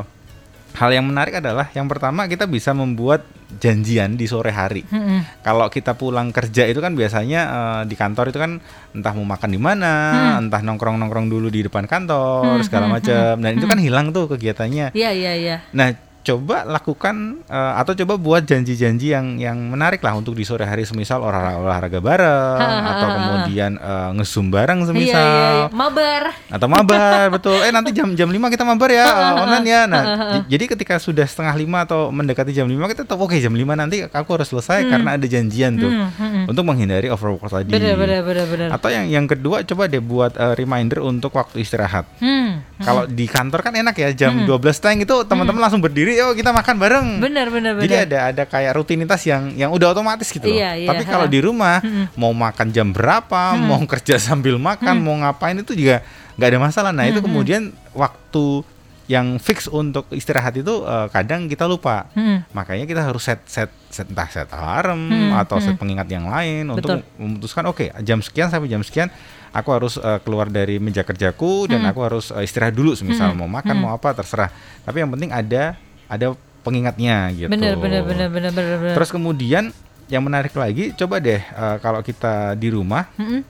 hal 0.76 0.90
yang 0.92 1.08
menarik 1.08 1.40
adalah 1.40 1.72
yang 1.72 1.88
pertama 1.88 2.28
kita 2.28 2.44
bisa 2.44 2.76
membuat 2.76 3.24
janjian 3.58 4.14
di 4.14 4.28
sore 4.28 4.52
hari. 4.52 4.84
Hmm, 4.86 5.02
hmm. 5.02 5.20
Kalau 5.42 5.66
kita 5.68 5.96
pulang 5.96 6.30
kerja 6.30 6.68
itu 6.68 6.78
kan 6.78 6.94
biasanya 6.94 7.40
eh, 7.48 7.82
di 7.88 7.96
kantor 7.98 8.30
itu 8.30 8.38
kan 8.38 8.60
entah 8.94 9.12
mau 9.12 9.26
makan 9.26 9.50
di 9.52 9.60
mana, 9.60 9.92
entah 10.40 10.62
nongkrong-nongkrong 10.62 11.26
dulu 11.28 11.48
di 11.50 11.66
depan 11.66 11.84
kantor 11.84 12.60
Hmm, 12.60 12.64
segala 12.64 12.86
hmm, 12.88 12.94
macam. 12.94 13.32
Dan 13.42 13.52
itu 13.58 13.66
kan 13.66 13.78
hilang 13.80 14.06
tuh 14.14 14.30
kegiatannya. 14.30 14.92
Iya 14.92 15.10
iya 15.12 15.32
iya. 15.36 15.56
Nah, 15.72 16.05
coba 16.26 16.66
lakukan 16.66 17.16
eh, 17.44 17.72
atau 17.76 17.94
coba 17.94 18.14
buat 18.16 18.42
janji-janji 18.42 19.06
yang 19.08 19.38
yang 19.38 19.54
menarik 19.54 20.02
lah 20.02 20.12
untuk 20.12 20.34
di 20.34 20.42
sore 20.42 20.62
hari 20.62 20.82
semisal 20.82 21.22
olahraga 21.22 21.54
olahraga 21.56 21.98
bareng 22.00 22.56
Ha, 22.56 22.66
ha, 22.66 22.90
atau 22.90 23.06
ha, 23.06 23.12
ha. 23.12 23.16
kemudian 23.16 23.70
eh, 23.76 24.10
ngesum 24.12 24.46
bareng 24.48 24.78
Iya 24.78 24.88
semisal 24.88 25.22
iya 25.22 25.46
iya. 25.54 25.66
Mabar. 25.70 26.22
atau 26.48 26.66
mabar 26.66 27.30
betul 27.30 27.54
eh 27.56 27.70
nanti 27.70 27.90
jam 27.92 28.10
jam 28.12 28.26
5 28.26 28.42
kita 28.48 28.64
mabar 28.64 28.90
ya 28.90 29.06
online 29.38 29.66
ya 29.66 29.80
nah 29.84 30.02
jadi 30.42 30.64
ketika 30.66 30.98
sudah 30.98 31.22
setengah 31.22 31.54
lima 31.54 31.78
atau 31.80 32.10
mendekati 32.10 32.50
jam 32.50 32.66
5 32.66 32.74
kita 32.88 33.02
tahu 33.04 33.24
oke 33.24 33.36
jam 33.36 33.50
5 33.50 33.62
nanti 33.72 34.02
aku 34.02 34.30
harus 34.32 34.48
selesai 34.48 34.82
karena 34.84 35.14
ada 35.14 35.24
janjian 35.24 35.74
tuh 35.74 35.86
Hmm, 35.86 36.10
hmm, 36.10 36.28
hmm. 36.28 36.44
untuk 36.48 36.64
menghindari 36.64 37.06
overwork 37.06 37.46
tadi 37.46 37.70
Bener 37.70 37.94
bener 37.94 38.20
bener 38.20 38.46
bener. 38.46 38.68
atau 38.68 38.88
yang 38.88 39.06
yang 39.06 39.24
kedua 39.24 39.62
coba 39.62 39.86
deh 39.86 40.00
buat 40.00 40.34
eh, 40.34 40.54
reminder 40.54 40.98
untuk 41.00 41.30
waktu 41.32 41.60
istirahat 41.60 42.08
Hmm. 42.18 42.66
kalau 42.78 43.04
di 43.04 43.24
kantor 43.24 43.60
kan 43.60 43.72
enak 43.72 43.94
ya 43.94 44.10
jam 44.18 44.42
12 44.42 44.50
teng 44.76 44.98
itu 44.98 45.14
teman-teman 45.22 45.60
langsung 45.60 45.78
berdiri 45.78 46.15
yuk 46.16 46.32
kita 46.40 46.50
makan 46.50 46.74
bareng 46.80 47.06
Bener 47.20 47.52
bener 47.52 47.76
bener. 47.76 47.84
jadi 47.84 47.96
ada 48.08 48.18
ada 48.32 48.42
kayak 48.48 48.72
rutinitas 48.80 49.20
yang 49.28 49.52
yang 49.52 49.70
udah 49.70 49.92
otomatis 49.92 50.32
gitu 50.32 50.48
loh. 50.48 50.56
Iya, 50.56 50.72
iya, 50.80 50.88
Tapi 50.88 51.04
kalau 51.04 51.28
di 51.28 51.38
rumah 51.44 51.84
mau 52.16 52.32
makan 52.32 52.72
jam 52.72 52.88
berapa, 52.90 53.54
mau 53.60 53.78
kerja 53.84 54.16
sambil 54.32 54.56
makan, 54.56 55.04
mau 55.04 55.14
ngapain 55.20 55.60
itu 55.60 55.76
juga 55.76 56.00
nggak 56.40 56.48
ada 56.48 56.58
masalah. 56.60 56.90
Nah 56.96 57.04
itu 57.04 57.20
kemudian 57.20 57.70
waktu 57.92 58.64
yang 59.06 59.38
fix 59.38 59.70
untuk 59.70 60.10
istirahat 60.10 60.58
itu 60.58 60.82
eh, 60.82 61.06
kadang 61.14 61.46
kita 61.46 61.64
lupa. 61.70 62.10
Hmm. 62.12 62.42
Makanya 62.50 62.90
kita 62.90 63.06
harus 63.06 63.22
set 63.22 63.38
set 63.46 63.70
set 63.86 64.10
entah 64.10 64.26
set 64.26 64.50
alarm 64.50 65.32
atau 65.38 65.62
set 65.62 65.78
pengingat 65.78 66.10
yang 66.10 66.26
lain 66.26 66.66
untuk 66.74 67.00
Betul. 67.00 67.20
memutuskan 67.20 67.64
oke 67.70 67.86
jam 68.02 68.18
sekian 68.18 68.50
sampai 68.50 68.66
jam 68.68 68.82
sekian 68.82 69.08
aku 69.54 69.70
harus 69.72 69.94
eh, 69.96 70.18
keluar 70.26 70.50
dari 70.50 70.82
meja 70.82 71.06
kerjaku 71.06 71.70
dan 71.70 71.86
aku 71.86 72.00
harus 72.02 72.34
eh, 72.34 72.44
istirahat 72.44 72.74
dulu 72.74 72.98
semisal 72.98 73.32
mau 73.32 73.46
makan 73.48 73.76
mau 73.78 73.94
apa 73.94 74.10
terserah. 74.12 74.50
Tapi 74.82 75.06
yang 75.06 75.10
penting 75.14 75.30
ada 75.30 75.78
ada 76.06 76.34
pengingatnya 76.66 77.30
gitu. 77.34 77.46
Bener 77.46 77.78
bener 77.78 78.02
bener 78.02 78.26
bener 78.26 78.50
bener 78.50 78.76
bener. 78.82 78.94
Terus 78.98 79.10
kemudian 79.14 79.70
yang 80.06 80.22
menarik 80.22 80.54
lagi, 80.54 80.94
coba 80.94 81.18
deh 81.18 81.42
uh, 81.54 81.82
kalau 81.82 81.98
kita 82.02 82.54
di 82.54 82.70
rumah, 82.70 83.10
Mm-mm. 83.18 83.42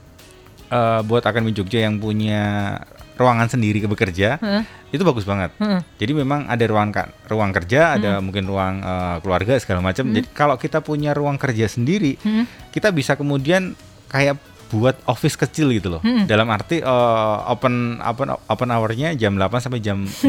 uh, 0.73 1.01
buat 1.05 1.21
Akademi 1.21 1.53
Jogja 1.53 1.85
yang 1.85 2.01
punya 2.01 2.77
ruangan 3.17 3.49
sendiri 3.49 3.81
ke 3.81 3.89
bekerja, 3.89 4.41
Heeh. 4.41 4.65
itu 4.93 5.05
bagus 5.05 5.25
banget. 5.29 5.53
Heeh. 5.61 5.81
Jadi 6.01 6.13
memang 6.17 6.49
ada 6.49 6.65
ruang 6.65 6.93
ruang 7.29 7.53
kerja, 7.53 8.01
ada 8.01 8.21
mungkin 8.25 8.49
ruang 8.49 8.81
uh, 8.81 9.17
keluarga 9.21 9.57
segala 9.61 9.85
macam. 9.85 10.09
Jadi 10.13 10.29
kalau 10.33 10.57
kita 10.57 10.81
punya 10.81 11.13
ruang 11.13 11.37
kerja 11.37 11.69
sendiri, 11.69 12.17
Mm-mm. 12.21 12.73
kita 12.73 12.89
bisa 12.89 13.17
kemudian 13.17 13.77
kayak 14.09 14.41
buat 14.67 14.99
office 15.07 15.39
kecil 15.39 15.71
gitu 15.71 15.89
loh. 15.93 16.03
Hmm. 16.03 16.27
Dalam 16.27 16.51
arti 16.51 16.83
uh, 16.83 17.39
open 17.49 18.03
open 18.03 18.35
open 18.35 18.69
hour-nya 18.71 19.15
jam 19.15 19.39
8 19.39 19.63
sampai 19.63 19.79
jam 19.79 20.03
4. 20.03 20.27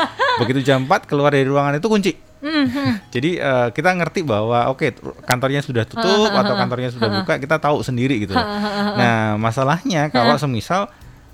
Begitu 0.44 0.60
jam 0.62 0.84
4 0.84 1.08
keluar 1.08 1.32
dari 1.32 1.48
ruangan 1.48 1.80
itu 1.80 1.88
kunci. 1.88 2.12
Mhm. 2.38 3.10
Jadi 3.14 3.40
uh, 3.40 3.68
kita 3.74 3.90
ngerti 3.98 4.22
bahwa 4.22 4.70
oke 4.70 4.94
kantornya 5.26 5.64
sudah 5.64 5.82
tutup 5.88 6.30
atau 6.40 6.54
kantornya 6.54 6.92
sudah 6.92 7.08
buka, 7.22 7.40
kita 7.40 7.56
tahu 7.58 7.82
sendiri 7.82 8.22
gitu 8.22 8.36
loh. 8.36 8.46
Nah, 8.94 9.34
masalahnya 9.40 10.12
kalau 10.12 10.38
semisal 10.38 10.86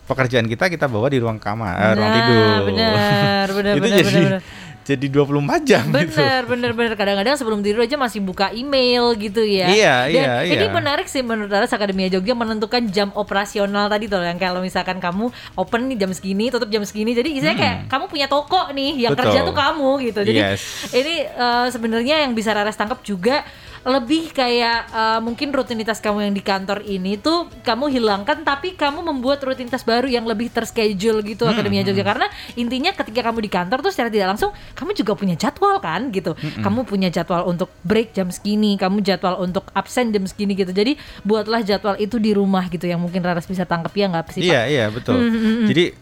pekerjaan 0.04 0.44
kita 0.44 0.68
kita 0.68 0.84
bawa 0.84 1.08
di 1.08 1.16
ruang 1.16 1.40
kamar, 1.40 1.80
eh, 1.80 1.92
ruang 1.96 2.10
Nah, 2.12 2.16
tidur. 2.20 2.60
benar, 2.68 3.48
benar, 3.48 3.72
itu 3.72 3.80
benar, 3.80 3.96
jadi 3.96 4.04
benar, 4.04 4.20
benar. 4.20 4.42
Jadi 4.84 5.06
24 5.08 5.64
jam 5.64 5.84
gitu. 5.88 6.20
Bener, 6.20 6.44
bener, 6.44 6.70
bener. 6.76 6.92
Kadang-kadang 6.92 7.40
sebelum 7.40 7.64
tidur 7.64 7.80
aja 7.80 7.96
masih 7.96 8.20
buka 8.20 8.52
email 8.52 9.16
gitu 9.16 9.40
ya. 9.40 9.72
Iya, 9.72 9.94
Dan 10.12 10.12
iya, 10.12 10.32
Ini 10.44 10.66
iya. 10.68 10.72
menarik 10.72 11.08
sih 11.08 11.24
menurut 11.24 11.48
Aras 11.48 11.72
Akademia 11.72 12.12
Jogja 12.12 12.36
menentukan 12.36 12.84
jam 12.92 13.08
operasional 13.16 13.88
tadi 13.88 14.06
tuh 14.06 14.20
yang 14.20 14.36
kalau 14.36 14.60
misalkan 14.60 15.00
kamu 15.00 15.32
open 15.56 15.88
nih 15.88 15.96
jam 15.96 16.12
segini, 16.12 16.52
tutup 16.52 16.68
jam 16.68 16.84
segini. 16.84 17.16
Jadi 17.16 17.32
istilahnya 17.32 17.56
kayak 17.56 17.76
kamu 17.88 18.04
punya 18.06 18.26
toko 18.28 18.68
nih, 18.70 19.08
yang 19.08 19.16
Hmm. 19.16 19.24
Betul. 19.24 19.32
kerja 19.32 19.40
tuh 19.48 19.56
kamu 19.56 19.90
gitu. 20.04 20.20
Jadi 20.20 20.40
Yes. 20.44 20.62
ini 20.92 21.14
eh, 21.24 21.66
sebenarnya 21.72 22.16
yang 22.28 22.36
bisa 22.36 22.52
Raras 22.52 22.76
tangkap 22.76 23.00
juga 23.00 23.40
lebih 23.84 24.32
kayak 24.32 24.88
eh, 24.88 25.20
mungkin 25.20 25.52
rutinitas 25.52 26.00
kamu 26.00 26.24
yang 26.24 26.32
di 26.32 26.40
kantor 26.40 26.80
ini 26.82 27.14
tuh 27.14 27.52
kamu 27.60 27.92
hilangkan 27.92 28.40
tapi 28.40 28.72
kamu 28.72 29.04
membuat 29.04 29.44
rutinitas 29.44 29.84
baru 29.84 30.08
yang 30.08 30.24
lebih 30.24 30.48
terschedule 30.48 31.20
gitu 31.20 31.44
Hmm, 31.44 31.52
Akademia 31.52 31.84
Jogja. 31.84 32.00
karena 32.00 32.26
intinya 32.54 32.90
ketika 32.90 33.20
kamu 33.22 33.44
di 33.44 33.50
kantor 33.52 33.78
tuh 33.80 33.92
secara 33.92 34.08
tidak 34.08 34.32
langsung 34.32 34.50
kamu 34.72 34.90
juga 34.94 35.12
punya 35.12 35.36
jadwal 35.36 35.76
kan 35.78 36.08
gitu. 36.08 36.32
Hmm, 36.32 36.64
kamu 36.64 36.80
punya 36.82 37.08
jadwal 37.08 37.44
untuk 37.44 37.68
break 37.84 38.12
jam 38.12 38.32
segini 38.32 38.74
kamu 38.74 39.04
jadwal 39.04 39.36
untuk 39.38 39.68
absen 39.70 40.10
jam 40.10 40.24
segini 40.24 40.56
gitu. 40.56 40.72
Jadi 40.72 40.96
buatlah 41.20 41.60
jadwal 41.60 42.00
itu 42.00 42.16
di 42.16 42.32
rumah 42.32 42.66
gitu 42.66 42.84
yang 42.84 42.98
mungkin 42.98 43.20
Raras 43.20 43.44
bisa 43.44 43.62
tangkap 43.62 43.92
ya 43.92 44.08
nggak 44.08 44.32
sih? 44.32 44.48
Iya, 44.48 44.64
iya, 44.64 44.84
betul. 44.88 45.20
Hmm, 45.20 45.68
Jadi 45.68 45.92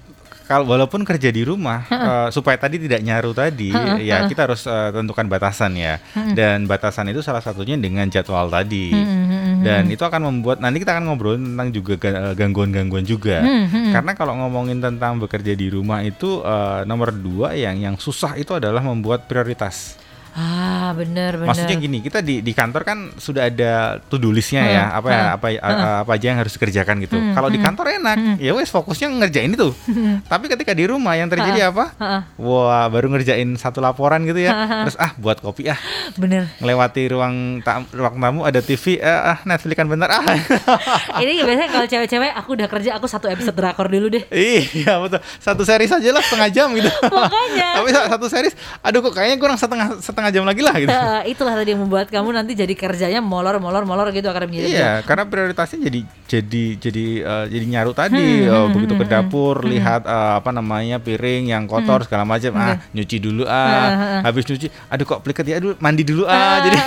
kalau 0.43 0.67
walaupun 0.67 1.03
kerja 1.03 1.29
di 1.29 1.43
rumah 1.43 1.85
eh, 1.87 2.29
supaya 2.31 2.57
tadi 2.57 2.77
tidak 2.77 3.01
nyaru 3.01 3.31
tadi 3.31 3.71
ya 4.01 4.27
kita 4.27 4.41
harus 4.45 4.63
eh, 4.65 4.91
tentukan 4.91 5.27
batasan 5.27 5.73
ya. 5.73 5.97
Dan 6.33 6.65
batasan 6.65 7.09
itu 7.09 7.21
salah 7.21 7.41
satunya 7.41 7.75
dengan 7.77 8.07
jadwal 8.07 8.49
tadi. 8.49 8.91
Dan 9.59 9.87
itu 9.89 10.03
akan 10.03 10.23
membuat 10.25 10.59
nanti 10.59 10.79
kita 10.79 10.93
akan 10.93 11.05
ngobrol 11.07 11.37
tentang 11.37 11.69
juga 11.71 11.95
ga- 11.97 12.19
eh, 12.21 12.35
gangguan-gangguan 12.35 13.05
juga. 13.05 13.41
Karena 13.91 14.13
kalau 14.13 14.35
ngomongin 14.37 14.79
tentang 14.79 15.17
bekerja 15.17 15.53
di 15.53 15.69
rumah 15.69 16.03
itu 16.03 16.41
eh, 16.41 16.83
nomor 16.83 17.11
dua 17.11 17.55
yang 17.55 17.79
yang 17.79 17.95
susah 17.95 18.35
itu 18.35 18.53
adalah 18.53 18.81
membuat 18.81 19.25
prioritas. 19.25 20.02
Ah 20.35 20.91
bener 20.93 21.37
bener 21.37 21.47
Maksudnya 21.47 21.77
gini, 21.77 21.99
kita 22.01 22.19
di 22.19 22.41
di 22.41 22.51
kantor 22.51 22.83
kan 22.83 22.99
sudah 23.15 23.47
ada 23.47 23.73
to 24.03 24.17
do 24.17 24.29
listnya 24.29 24.63
ya, 24.63 24.85
apa 24.91 25.09
ya, 25.09 25.23
apa 25.35 25.47
a- 25.55 25.77
apa 26.01 26.11
aja 26.11 26.27
yang 26.27 26.39
harus 26.39 26.53
dikerjakan 26.53 27.01
gitu. 27.01 27.17
Kalau 27.31 27.49
di 27.49 27.59
kantor 27.59 27.87
enak, 27.95 28.17
ya 28.39 28.53
wes 28.53 28.69
fokusnya 28.69 29.09
ngerjain 29.11 29.51
itu. 29.51 29.73
Tapi 30.23 30.49
ketika 30.49 30.73
di 30.73 30.85
rumah 30.85 31.15
yang 31.15 31.29
terjadi 31.29 31.69
apa? 31.69 31.93
Wah, 32.35 32.87
baru 32.87 33.09
ngerjain 33.09 33.45
satu 33.55 33.79
laporan 33.79 34.23
gitu 34.23 34.39
ya. 34.39 34.53
Terus 34.83 34.97
ah 34.97 35.13
buat 35.15 35.39
kopi 35.39 35.67
ah, 35.67 35.77
bener 36.15 36.49
ngelewati 36.59 37.03
ruang 37.09 37.35
tam, 37.61 37.85
ruang 37.91 38.15
tamu 38.15 38.41
ada 38.43 38.59
TV, 38.59 38.97
eh, 38.97 39.05
ah 39.05 39.41
Netflix 39.43 39.75
kan 39.75 39.87
bentar 39.87 40.09
ah. 40.11 40.25
ini 41.23 41.41
biasanya 41.41 41.69
kalau 41.71 41.87
cewek-cewek 41.87 42.31
aku 42.33 42.51
udah 42.55 42.69
kerja 42.69 42.91
aku 42.95 43.07
satu 43.07 43.27
episode 43.27 43.53
drakor 43.53 43.87
dulu 43.87 44.09
deh 44.11 44.25
iya 44.31 44.97
betul. 44.99 45.21
Satu 45.39 45.63
series 45.63 45.91
aja 45.91 46.09
lah 46.09 46.23
setengah 46.23 46.49
jam 46.49 46.69
gitu. 46.73 46.89
Makanya. 47.13 47.69
Tapi 47.75 47.89
sa- 47.91 48.09
satu 48.09 48.27
series, 48.27 48.55
aduh 48.79 49.01
kok 49.03 49.13
kayaknya 49.13 49.37
kurang 49.37 49.57
setengah 49.57 49.99
setengah 49.99 50.22
jam 50.29 50.45
lagi 50.45 50.61
lah 50.61 50.75
gitu. 50.77 50.93
Itulah 51.33 51.55
tadi 51.57 51.73
yang 51.73 51.81
membuat 51.81 52.07
kamu 52.07 52.31
nanti 52.31 52.53
jadi 52.53 52.71
kerjanya 52.71 53.19
molor 53.19 53.57
molor 53.57 53.83
molor 53.83 54.11
gitu 54.11 54.29
akademi 54.29 54.61
Iya, 54.61 55.03
karena 55.03 55.25
prioritasnya 55.25 55.83
jadi 55.83 56.01
jadi 56.29 56.65
jadi 56.79 57.05
eh, 57.19 57.45
jadi 57.49 57.65
nyaru 57.67 57.93
tadi. 57.93 58.29
Hmm, 58.45 58.53
eh, 58.53 58.67
begitu 58.71 58.95
ke 58.95 59.05
dapur 59.05 59.65
lihat 59.65 60.05
eh, 60.05 60.33
apa 60.37 60.51
namanya 60.51 60.99
piring 60.99 61.49
yang 61.49 61.65
kotor 61.65 61.99
Hmm. 61.99 62.07
segala 62.07 62.23
macam. 62.23 62.53
Ah 62.55 62.77
nyuci 62.93 63.17
dulu 63.17 63.43
ah. 63.45 64.21
Habis 64.23 64.45
nyuci 64.45 64.69
aduh 64.87 65.07
kok 65.09 65.21
pliket 65.21 65.47
ya? 65.47 65.57
Aduh 65.57 65.75
mandi 65.79 66.05
dulu 66.05 66.23
ah. 66.25 66.61
Jadi 66.61 66.79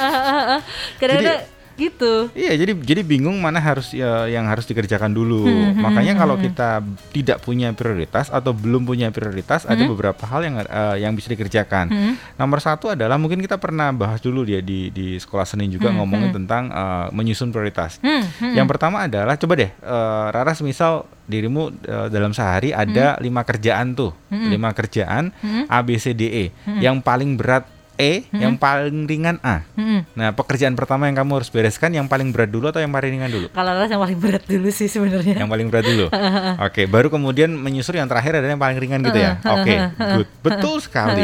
kadang-kadang 0.95 1.54
gitu. 1.75 2.31
Iya 2.31 2.55
jadi 2.55 2.71
jadi 2.79 3.01
bingung 3.03 3.35
mana 3.39 3.59
harus 3.59 3.91
ya, 3.91 4.25
yang 4.31 4.47
harus 4.47 4.63
dikerjakan 4.63 5.11
dulu. 5.11 5.43
Hmm, 5.43 5.75
makanya 5.75 6.15
kalau 6.15 6.39
kita 6.39 6.79
tidak 7.11 7.43
punya 7.43 7.75
prioritas 7.75 8.31
atau 8.31 8.55
belum 8.55 8.87
punya 8.87 9.11
prioritas 9.11 9.67
ada 9.67 9.83
Hmm. 9.83 9.91
beberapa 9.91 10.23
hal 10.23 10.41
yang 10.47 10.55
eh, 10.63 10.95
yang 11.03 11.11
bisa 11.13 11.27
dikerjakan. 11.29 11.91
Nomor 12.39 12.63
satu 12.63 12.95
adalah 12.95 13.19
mungkin 13.19 13.43
kita 13.43 13.59
pernah 13.59 13.91
bahas 13.91 14.23
dulu 14.23 14.47
dia 14.47 14.63
di 14.63 14.87
di 14.89 15.19
sekolah 15.19 15.43
seni 15.43 15.67
juga 15.67 15.91
ngomongin 15.91 16.31
tentang 16.31 16.71
eh, 16.71 17.07
menyusun 17.11 17.51
prioritas. 17.51 17.99
Hmm, 17.99 18.23
hmm. 18.23 18.55
yang 18.55 18.65
pertama 18.71 19.03
adalah 19.03 19.35
coba 19.35 19.59
deh 19.59 19.67
eh, 19.69 20.25
Raras 20.31 20.63
misal 20.63 21.03
dirimu 21.27 21.75
eh, 21.83 22.07
dalam 22.07 22.31
sehari 22.31 22.71
ada 22.71 23.19
lima 23.19 23.43
kerjaan 23.43 23.97
tuh, 23.97 24.15
lima 24.31 24.71
kerjaan 24.71 25.33
A 25.67 25.83
B 25.83 25.99
C 25.99 26.15
D 26.15 26.23
E. 26.29 26.45
Yang 26.79 27.03
paling 27.03 27.35
berat 27.35 27.67
E, 27.95 28.27
yang 28.29 28.55
paling 28.55 29.05
ringan 29.05 29.39
A. 29.39 29.63
Hmm. 29.73 30.03
Nah, 30.11 30.31
pekerjaan 30.31 30.73
pertama 30.73 31.07
yang 31.07 31.15
kamu 31.15 31.39
harus 31.39 31.47
bereskan 31.47 31.89
yang 31.89 32.05
paling 32.05 32.29
berat 32.29 32.47
dulu 32.47 32.67
atau 32.67 32.77
yang 32.77 32.91
paling 32.91 33.11
ringan 33.11 33.31
dulu? 33.31 33.47
kalau 33.49 33.71
yang 33.81 33.97
paling 33.97 34.19
berat 34.19 34.43
dulu 34.43 34.67
sih 34.67 34.85
sebenarnya 34.85 35.39
Yang 35.39 35.49
paling 35.49 35.67
berat 35.67 35.85
dulu. 35.85 36.05
Oke, 36.67 36.85
baru 36.85 37.07
kemudian 37.07 37.49
menyusul 37.49 37.95
yang 37.95 38.05
terakhir 38.05 38.37
adalah 38.37 38.51
yang 38.51 38.61
paling 38.61 38.77
ringan 38.77 38.99
gitu 39.01 39.15
ya. 39.15 39.39
Oke, 39.41 39.75
good. 39.95 40.27
Betul 40.41 40.75
sekali. 40.79 41.23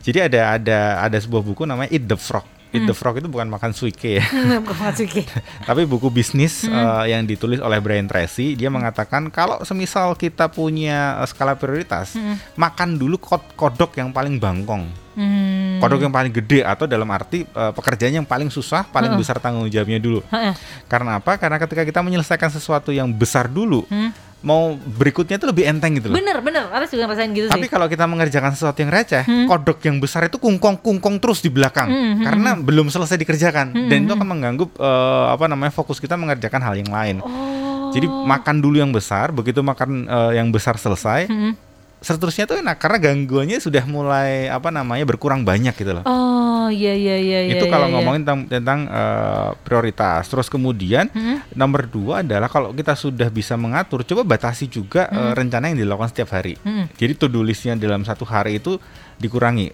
Jadi 0.00 0.18
ada 0.20 0.40
ada 0.54 0.78
ada 1.00 1.16
sebuah 1.16 1.40
buku 1.40 1.64
namanya 1.64 1.88
Eat 1.88 2.04
the 2.04 2.14
Frog. 2.14 2.44
Eat 2.68 2.84
the 2.84 2.92
Frog 2.92 3.16
itu 3.16 3.24
bukan 3.24 3.46
makan 3.46 3.70
suike 3.70 4.18
ya. 4.18 4.24
Bukan 4.60 4.76
Matsuki. 4.76 5.22
Tapi 5.68 5.86
buku 5.86 6.10
bisnis 6.10 6.66
eh, 6.66 7.04
yang 7.06 7.22
ditulis 7.22 7.56
oleh 7.56 7.78
Brian 7.78 8.04
Tracy, 8.04 8.52
dia 8.52 8.66
mengatakan 8.66 9.30
kalau 9.30 9.62
semisal 9.62 10.12
kita 10.12 10.50
punya 10.50 11.22
eh, 11.22 11.26
skala 11.26 11.54
prioritas, 11.54 12.18
makan 12.52 12.98
dulu 12.98 13.16
kod- 13.16 13.54
kodok 13.54 13.94
yang 13.94 14.10
paling 14.10 14.36
bangkong, 14.36 14.90
Hmm. 15.14 15.63
Kodok 15.78 16.00
yang 16.00 16.10
paling 16.10 16.30
gede 16.30 16.60
atau 16.60 16.84
dalam 16.84 17.06
arti 17.08 17.42
eh, 17.44 17.72
pekerjaan 17.72 18.14
yang 18.14 18.26
paling 18.26 18.48
susah, 18.48 18.84
paling 18.86 19.14
besar 19.14 19.38
tanggung 19.38 19.66
jawabnya 19.66 19.98
dulu. 19.98 20.20
Heeh. 20.28 20.54
Karena 20.84 21.18
apa? 21.18 21.34
Karena 21.34 21.56
ketika 21.56 21.82
kita 21.82 22.00
menyelesaikan 22.00 22.48
sesuatu 22.48 22.90
yang 22.90 23.08
besar 23.08 23.46
dulu, 23.46 23.86
Hmm. 23.86 24.10
mau 24.40 24.76
berikutnya 24.76 25.40
itu 25.40 25.48
lebih 25.48 25.64
enteng 25.64 25.96
gitu 25.96 26.12
loh. 26.12 26.20
bener 26.20 26.36
bener 26.38 26.68
Laras 26.68 26.92
juga 26.92 27.08
ngerasain 27.08 27.32
gitu 27.32 27.48
Tapi 27.48 27.64
sih 27.64 27.70
kalau 27.72 27.88
kita 27.88 28.04
mengerjakan 28.04 28.52
sesuatu 28.52 28.76
yang 28.76 28.92
receh, 28.92 29.24
kodok 29.48 29.80
yang 29.80 29.96
besar 29.96 30.28
itu 30.28 30.36
kungkong-kungkong 30.36 31.16
terus 31.16 31.40
di 31.40 31.48
belakang 31.48 31.88
Hmm, 31.88 32.04
hmm, 32.20 32.24
karena 32.28 32.50
belum 32.52 32.92
selesai 32.92 33.16
dikerjakan 33.16 33.72
dan 33.88 34.04
itu 34.04 34.12
akan 34.12 34.28
mengganggu 34.28 34.68
eh, 34.68 35.24
apa 35.32 35.48
namanya 35.48 35.72
fokus 35.72 35.96
kita 35.96 36.14
mengerjakan 36.14 36.60
hal 36.60 36.76
yang 36.76 36.92
lain. 36.92 37.16
oh 37.18 37.88
Jadi 37.90 38.04
makan 38.04 38.56
dulu 38.58 38.76
yang 38.76 38.90
besar, 38.90 39.30
begitu 39.30 39.62
makan 39.62 40.04
eh, 40.04 40.32
yang 40.36 40.50
besar 40.50 40.76
selesai, 40.76 41.24
Hmm. 41.24 41.56
Seterusnya 42.04 42.44
tuh 42.44 42.60
enak 42.60 42.76
karena 42.76 42.98
gangguannya 43.00 43.58
sudah 43.58 43.82
mulai 43.88 44.52
apa 44.52 44.68
namanya 44.68 45.08
berkurang 45.08 45.40
banyak 45.42 45.72
gitu 45.72 45.96
loh. 45.96 46.04
oh 46.04 46.68
iya 46.68 46.92
iya 46.92 47.16
iya 47.16 47.40
iya, 47.48 47.54
itu 47.56 47.64
kalau 47.68 47.88
iya, 47.88 47.92
iya. 47.92 47.96
ngomongin 48.00 48.22
tentang, 48.24 48.40
tentang 48.48 48.80
eh, 48.88 49.48
prioritas. 49.64 50.28
Terus 50.28 50.48
kemudian 50.52 51.08
Hmm. 51.14 51.40
nomor 51.52 51.88
dua 51.88 52.20
adalah 52.24 52.48
kalau 52.48 52.72
kita 52.72 52.96
sudah 52.96 53.28
bisa 53.28 53.56
mengatur, 53.56 54.04
coba 54.04 54.24
batasi 54.24 54.68
juga 54.68 55.08
eh, 55.08 55.32
rencana 55.32 55.72
yang 55.72 55.80
dilakukan 55.80 56.12
setiap 56.12 56.36
hari. 56.36 56.60
Hmm. 56.60 56.88
Jadi 56.96 57.12
to 57.16 57.26
do 57.28 57.40
listnya 57.40 57.76
dalam 57.76 58.04
satu 58.04 58.28
hari 58.28 58.60
itu 58.60 58.76
dikurangi. 59.16 59.72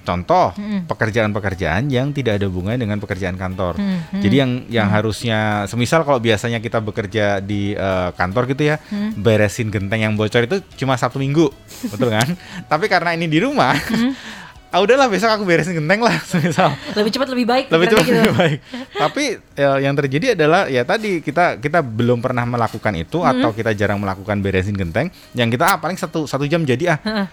Contoh 0.00 0.52
Hmm. 0.52 0.88
pekerjaan-pekerjaan 0.88 1.86
yang 1.86 2.10
tidak 2.10 2.40
ada 2.40 2.46
hubungannya 2.46 2.80
dengan 2.80 2.96
pekerjaan 2.96 3.34
kantor. 3.34 3.76
Hmm, 3.76 4.00
hmm. 4.10 4.20
Jadi 4.20 4.34
yang 4.34 4.50
yang 4.66 4.88
harusnya, 4.88 5.38
semisal 5.64 6.02
kalau 6.02 6.16
biasanya 6.16 6.58
kita 6.58 6.78
bekerja 6.78 7.38
di 7.38 7.72
eh, 7.72 8.08
kantor 8.12 8.48
gitu 8.48 8.66
ya, 8.66 8.80
Hmm. 8.82 9.12
beresin 9.14 9.68
genteng 9.68 10.00
yang 10.00 10.14
bocor 10.14 10.42
itu 10.42 10.58
cuma 10.76 10.94
Sabtu 10.94 11.16
Minggu, 11.16 11.52
betul 11.92 12.08
kan? 12.08 12.26
Tapi 12.64 12.86
karena 12.86 13.12
ini 13.12 13.26
di 13.26 13.38
rumah, 13.38 13.76
Hmm. 13.76 14.16
ah 14.70 14.78
udahlah 14.78 15.10
besok 15.10 15.26
aku 15.28 15.42
beresin 15.42 15.74
genteng 15.74 15.98
lah, 15.98 16.14
semisal 16.30 16.70
lebih 16.94 17.10
cepat 17.10 17.28
lebih 17.28 17.42
baik 17.44 17.64
lebih 17.68 17.86
cepat 17.90 18.04
gitu. 18.06 18.14
lebih 18.16 18.34
baik. 18.38 18.58
Tapi 18.94 19.24
ya, 19.52 19.70
yang 19.80 19.94
terjadi 19.94 20.26
adalah 20.32 20.70
ya 20.70 20.82
tadi 20.82 21.18
kita 21.18 21.58
kita 21.58 21.82
belum 21.82 22.22
pernah 22.22 22.46
melakukan 22.46 22.94
itu 22.94 23.18
Hmm. 23.18 23.34
atau 23.34 23.50
kita 23.50 23.74
jarang 23.74 23.98
melakukan 23.98 24.38
beresin 24.38 24.72
genteng. 24.72 25.10
Yang 25.34 25.58
kita 25.58 25.64
ah 25.66 25.78
paling 25.78 25.98
satu 25.98 26.22
satu 26.24 26.46
jam 26.46 26.62
jadi 26.62 26.94
ah. 26.94 27.26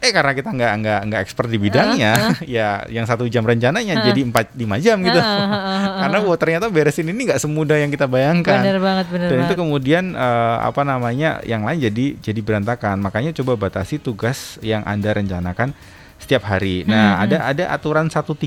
Eh 0.00 0.16
karena 0.16 0.32
kita 0.32 0.48
nggak 0.48 0.72
nggak 0.80 1.00
nggak 1.12 1.20
expert 1.20 1.48
di 1.52 1.60
bidangnya, 1.60 2.32
ya 2.56 2.88
yang 2.88 3.04
satu 3.04 3.28
jam 3.28 3.44
rencananya 3.44 4.00
jadi 4.00 4.20
empat 4.32 4.56
lima 4.56 4.80
jam 4.80 4.96
gitu. 5.04 5.20
karena 6.00 6.18
wah 6.24 6.38
ternyata 6.40 6.72
beresin 6.72 7.04
ini 7.12 7.28
nggak 7.28 7.40
semudah 7.40 7.76
yang 7.76 7.92
kita 7.92 8.08
bayangkan. 8.08 8.64
bener 8.64 8.80
banget 8.80 9.06
bener 9.12 9.28
Dan 9.28 9.38
itu 9.44 9.54
kemudian 9.60 10.16
eh, 10.16 10.56
apa 10.64 10.88
namanya 10.88 11.44
yang 11.44 11.68
lain 11.68 11.84
jadi 11.84 12.16
jadi 12.16 12.40
berantakan. 12.40 12.96
Makanya 13.04 13.36
coba 13.36 13.60
batasi 13.60 14.00
tugas 14.00 14.56
yang 14.64 14.80
anda 14.88 15.12
rencanakan 15.12 15.76
setiap 16.20 16.48
hari. 16.48 16.84
Nah, 16.84 17.16
ada 17.20 17.48
ada 17.48 17.64
aturan 17.72 18.08
135. 18.12 18.44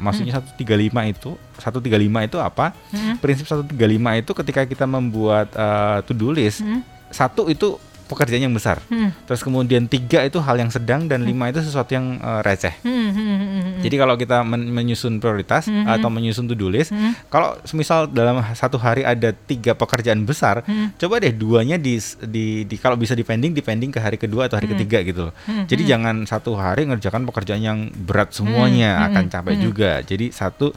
Maksudnya 0.00 0.40
135 0.40 1.12
itu 1.12 1.30
135 1.60 2.28
itu 2.28 2.36
apa? 2.40 2.72
Prinsip 3.20 3.44
135 3.48 4.20
itu 4.20 4.30
ketika 4.32 4.62
kita 4.64 4.84
membuat 4.88 5.52
uh, 5.52 6.00
to 6.04 6.16
do 6.16 6.32
list, 6.32 6.64
satu 7.12 7.52
itu 7.52 7.76
pekerjaan 8.12 8.44
yang 8.44 8.52
besar. 8.52 8.78
Terus 9.24 9.40
kemudian 9.40 9.88
tiga 9.88 10.20
itu 10.20 10.36
hal 10.38 10.60
yang 10.60 10.68
sedang 10.68 11.08
dan 11.08 11.24
lima 11.24 11.48
itu 11.48 11.58
sesuatu 11.58 11.88
yang 11.90 12.20
uh, 12.20 12.44
receh. 12.44 12.76
Hmm, 12.84 12.92
hmm, 12.92 13.16
hmm, 13.16 13.38
hmm, 13.40 13.48
hmm. 13.48 13.80
Jadi 13.82 13.96
kalau 13.96 14.14
kita 14.14 14.44
men- 14.44 14.68
menyusun 14.68 15.18
prioritas 15.18 15.66
atau 15.66 16.12
menyusun 16.12 16.46
to 16.46 16.54
do 16.54 16.68
list, 16.68 16.92
kalau 17.26 17.56
misal 17.72 18.04
dalam 18.06 18.44
satu 18.52 18.76
hari 18.76 19.02
ada 19.02 19.32
tiga 19.32 19.72
pekerjaan 19.72 20.22
besar, 20.22 20.62
coba 21.00 21.18
deh 21.18 21.32
duanya 21.32 21.80
di, 21.80 21.96
di, 22.22 22.68
di 22.68 22.76
kalau 22.76 22.94
bisa 22.94 23.16
dipending 23.16 23.56
dipending 23.56 23.88
ke 23.88 23.98
hari 23.98 24.20
kedua 24.20 24.46
atau 24.46 24.60
hari 24.60 24.68
ketiga 24.68 25.00
gitu. 25.02 25.32
loh. 25.32 25.34
Jadi 25.64 25.82
jangan 25.82 26.28
satu 26.28 26.54
hari 26.54 26.84
ngerjakan 26.86 27.24
pekerjaan 27.24 27.62
yang 27.64 27.78
berat 27.88 28.36
semuanya 28.36 29.08
akan 29.08 29.24
capek 29.32 29.54
juga. 29.58 29.92
Jadi 30.04 30.28
satu 30.30 30.70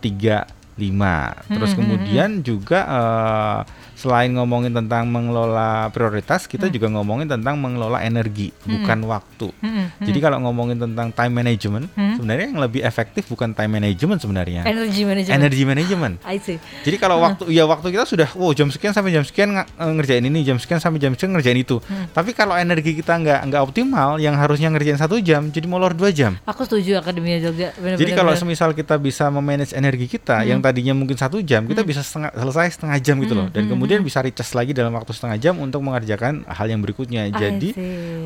tiga 0.00 0.48
lima. 0.80 1.36
Terus 1.44 1.76
kemudian 1.76 2.40
juga 2.40 2.80
eh, 2.88 3.60
selain 4.00 4.32
ngomongin 4.32 4.72
tentang 4.72 5.04
mengelola 5.04 5.92
prioritas, 5.92 6.48
kita 6.48 6.66
juga 6.66 6.88
ngomongin 6.88 7.28
tentang 7.28 7.54
mengelola 7.54 8.00
energi, 8.00 8.48
bukan 8.64 9.04
waktu. 9.04 9.52
Hmm, 9.60 9.92
Jadi 10.00 10.18
kalau 10.18 10.40
ngomongin 10.40 10.80
tentang 10.80 11.12
time 11.12 11.34
management, 11.36 11.92
sebenarnya 12.16 12.46
yang 12.48 12.60
lebih 12.60 12.80
efektif 12.80 13.28
bukan 13.28 13.52
time 13.52 13.76
management 13.76 14.18
sebenarnya, 14.18 14.64
Energy 14.64 15.04
management. 15.04 15.36
energy 15.36 15.62
management. 15.64 16.14
I 16.32 16.40
see. 16.40 16.56
Jadi 16.80 16.96
kalau 16.96 17.20
waktu 17.20 17.52
ya 17.52 17.68
waktu 17.68 17.92
kita 17.92 18.08
sudah, 18.08 18.28
wow 18.32 18.50
jam 18.50 18.72
sekian 18.72 18.90
sampai 18.90 19.12
jam 19.12 19.20
sekian 19.20 19.52
eh, 19.52 19.64
ngerjain 19.92 20.24
ini, 20.24 20.40
jam 20.40 20.56
sekian 20.56 20.78
sampai 20.78 20.96
jam 20.96 21.12
sekian 21.12 21.34
ngerjain 21.34 21.58
itu. 21.58 21.76
Tapi 22.10 22.32
kalau 22.32 22.54
energi 22.54 22.94
kita 22.94 23.18
nggak 23.18 23.40
nggak 23.50 23.60
optimal, 23.60 24.16
yang 24.16 24.32
harusnya 24.32 24.70
ngerjain 24.70 24.96
satu 24.96 25.18
jam, 25.20 25.50
jadi 25.50 25.66
molor 25.66 25.92
dua 25.92 26.08
jam. 26.08 26.38
Aku 26.46 26.62
setuju 26.62 26.96
Akademia 26.96 27.42
Jogja. 27.42 27.74
Bener, 27.74 27.98
Jadi 27.98 28.14
bener, 28.14 28.18
kalau 28.22 28.32
bener. 28.32 28.40
semisal 28.40 28.70
kita 28.70 28.94
bisa 28.96 29.26
memanage 29.28 29.74
energi 29.74 30.06
kita 30.06 30.46
yang 30.46 30.62
tadinya 30.62 30.94
mungkin 30.94 31.18
satu 31.18 31.42
jam, 31.42 31.66
kita 31.66 31.82
bisa 31.82 32.00
setengah, 32.00 32.30
selesai 32.30 32.78
setengah 32.78 32.96
jam 33.02 33.18
gitu 33.18 33.34
loh, 33.34 33.50
dan 33.50 33.66
kemudian 33.66 33.89
bisa 33.98 34.22
recharge 34.22 34.54
lagi 34.54 34.70
dalam 34.70 34.94
waktu 34.94 35.10
setengah 35.10 35.38
jam 35.42 35.54
untuk 35.58 35.82
mengerjakan 35.82 36.46
hal 36.46 36.70
yang 36.70 36.78
berikutnya. 36.78 37.26
Jadi 37.34 37.74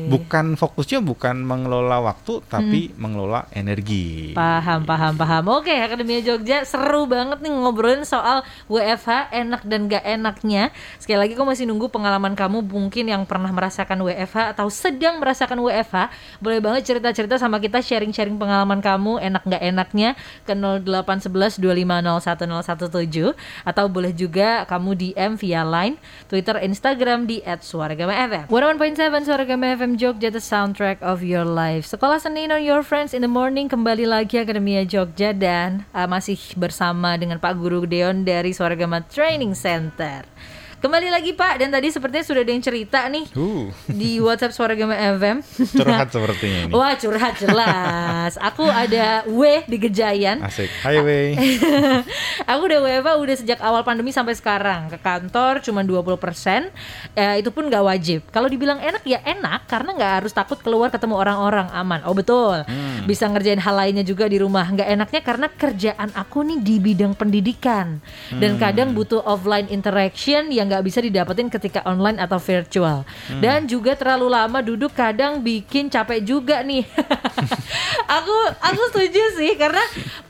bukan 0.05 0.53
fokusnya 0.53 1.01
bukan 1.01 1.41
mengelola 1.41 2.05
waktu, 2.05 2.45
tapi 2.45 2.93
mengelola 3.01 3.49
energi. 3.49 4.37
Paham, 4.37 4.85
paham, 4.85 5.17
paham. 5.17 5.43
Oke, 5.57 5.73
Akademia 5.73 6.21
Jogja 6.21 6.61
seru 6.61 7.09
banget 7.09 7.41
nih 7.41 7.49
ngobrolin 7.49 8.05
soal 8.05 8.45
WFH 8.69 9.33
enak 9.33 9.65
dan 9.65 9.89
gak 9.89 10.05
enaknya. 10.05 10.69
Sekali 11.01 11.25
lagi 11.25 11.33
aku 11.33 11.41
masih 11.49 11.65
nunggu 11.65 11.89
pengalaman 11.89 12.37
kamu 12.37 12.61
mungkin 12.61 13.09
yang 13.09 13.25
pernah 13.25 13.49
merasakan 13.49 14.05
WFH 14.05 14.53
atau 14.53 14.69
sedang 14.69 15.17
merasakan 15.17 15.57
WFH. 15.65 16.13
Boleh 16.37 16.61
banget 16.61 16.93
cerita-cerita 16.93 17.41
sama 17.41 17.57
kita 17.57 17.81
sharing-sharing 17.81 18.37
pengalaman 18.37 18.83
kamu 18.85 19.17
enak 19.17 19.41
gak 19.49 19.63
enaknya 19.65 20.13
ke 20.45 20.53
0811 20.53 21.57
2501017 21.57 23.33
atau 23.65 23.85
boleh 23.89 24.11
juga 24.13 24.67
kamu 24.67 24.91
DM 24.93 25.33
via 25.39 25.54
line, 25.63 25.95
Twitter, 26.27 26.59
Instagram 26.59 27.29
di 27.29 27.39
@suaragama_fm. 27.45 28.51
101.7 28.51 29.23
Suaragama 29.23 29.71
FM 29.77 29.95
Jogja 29.95 30.33
the 30.33 30.43
soundtrack 30.43 30.99
of 30.99 31.23
your 31.23 31.47
life. 31.47 31.87
Sekolah 31.87 32.19
Senin 32.19 32.51
on 32.51 32.65
your 32.65 32.83
friends 32.83 33.15
in 33.15 33.23
the 33.23 33.31
morning 33.31 33.71
kembali 33.71 34.03
lagi 34.03 34.41
Akademia 34.41 34.83
Jogja 34.83 35.31
dan 35.31 35.87
uh, 35.93 36.09
masih 36.09 36.35
bersama 36.59 37.15
dengan 37.15 37.39
Pak 37.39 37.55
Guru 37.55 37.85
Deon 37.85 38.27
dari 38.27 38.51
Suaragama 38.51 39.05
Training 39.05 39.53
Center. 39.53 40.27
Kembali 40.85 41.09
lagi 41.09 41.33
Pak. 41.33 41.65
Dan 41.65 41.73
tadi 41.73 41.89
sepertinya 41.89 42.21
sudah 42.21 42.45
ada 42.45 42.53
yang 42.53 42.61
cerita 42.61 43.09
nih 43.09 43.25
Uh, 43.33 43.73
di 43.89 44.21
WhatsApp 44.21 44.53
Suaragama 44.53 44.93
FM. 44.93 45.41
curhat 45.81 46.13
sepertinya 46.13 46.69
ini. 46.69 46.73
Wah 46.77 46.93
curhat 46.93 47.41
jelas. 47.41 48.37
Aku 48.37 48.61
ada 48.69 49.25
W 49.25 49.65
di 49.65 49.81
Gejayan. 49.81 50.45
Asik. 50.45 50.69
Highway. 50.85 51.33
aku 52.53 52.61
udah 52.69 52.79
WFH 52.85 53.09
udah 53.17 53.35
sejak 53.41 53.59
awal 53.65 53.81
pandemi 53.81 54.13
sampai 54.13 54.37
sekarang. 54.37 54.93
Ke 54.93 55.01
kantor 55.01 55.65
cuma 55.65 55.81
20% 55.81 56.69
eh, 57.17 57.41
itu 57.41 57.49
pun 57.49 57.65
nggak 57.65 57.81
wajib. 57.81 58.19
Kalau 58.29 58.45
dibilang 58.45 58.77
enak 58.77 59.01
ya 59.09 59.25
enak. 59.25 59.65
Karena 59.65 59.89
nggak 59.89 60.13
harus 60.21 60.37
takut 60.37 60.61
keluar 60.61 60.93
ketemu 60.93 61.17
orang-orang. 61.17 61.65
Aman. 61.73 62.05
Oh 62.05 62.13
betul. 62.13 62.61
Bisa 63.09 63.25
ngerjain 63.25 63.57
hal 63.57 63.73
lainnya 63.73 64.05
juga 64.05 64.29
di 64.29 64.37
rumah. 64.37 64.69
Nggak 64.69 64.89
enaknya 64.93 65.21
karena 65.25 65.47
kerjaan 65.49 66.13
aku 66.13 66.45
nih 66.45 66.61
di 66.61 66.75
bidang 66.77 67.17
pendidikan. 67.17 67.97
Dan 68.37 68.61
kadang 68.61 68.93
butuh 68.93 69.25
offline 69.25 69.65
interaction. 69.73 70.53
Yang 70.53 70.74
nggak 70.75 70.85
bisa 70.91 70.99
didapetin 70.99 71.47
ketika 71.47 71.79
online 71.87 72.19
atau 72.19 72.35
virtual. 72.35 73.07
Dan 73.39 73.63
juga 73.63 73.95
terlalu 73.95 74.27
lama 74.27 74.59
duduk 74.59 74.91
kadang 74.91 75.39
bikin 75.39 75.87
capek 75.87 76.19
juga 76.19 76.59
nih. 76.59 76.83
Aku 78.19 78.35
aku 78.59 78.81
setuju 78.91 79.23
sih 79.39 79.55
karena 79.55 79.81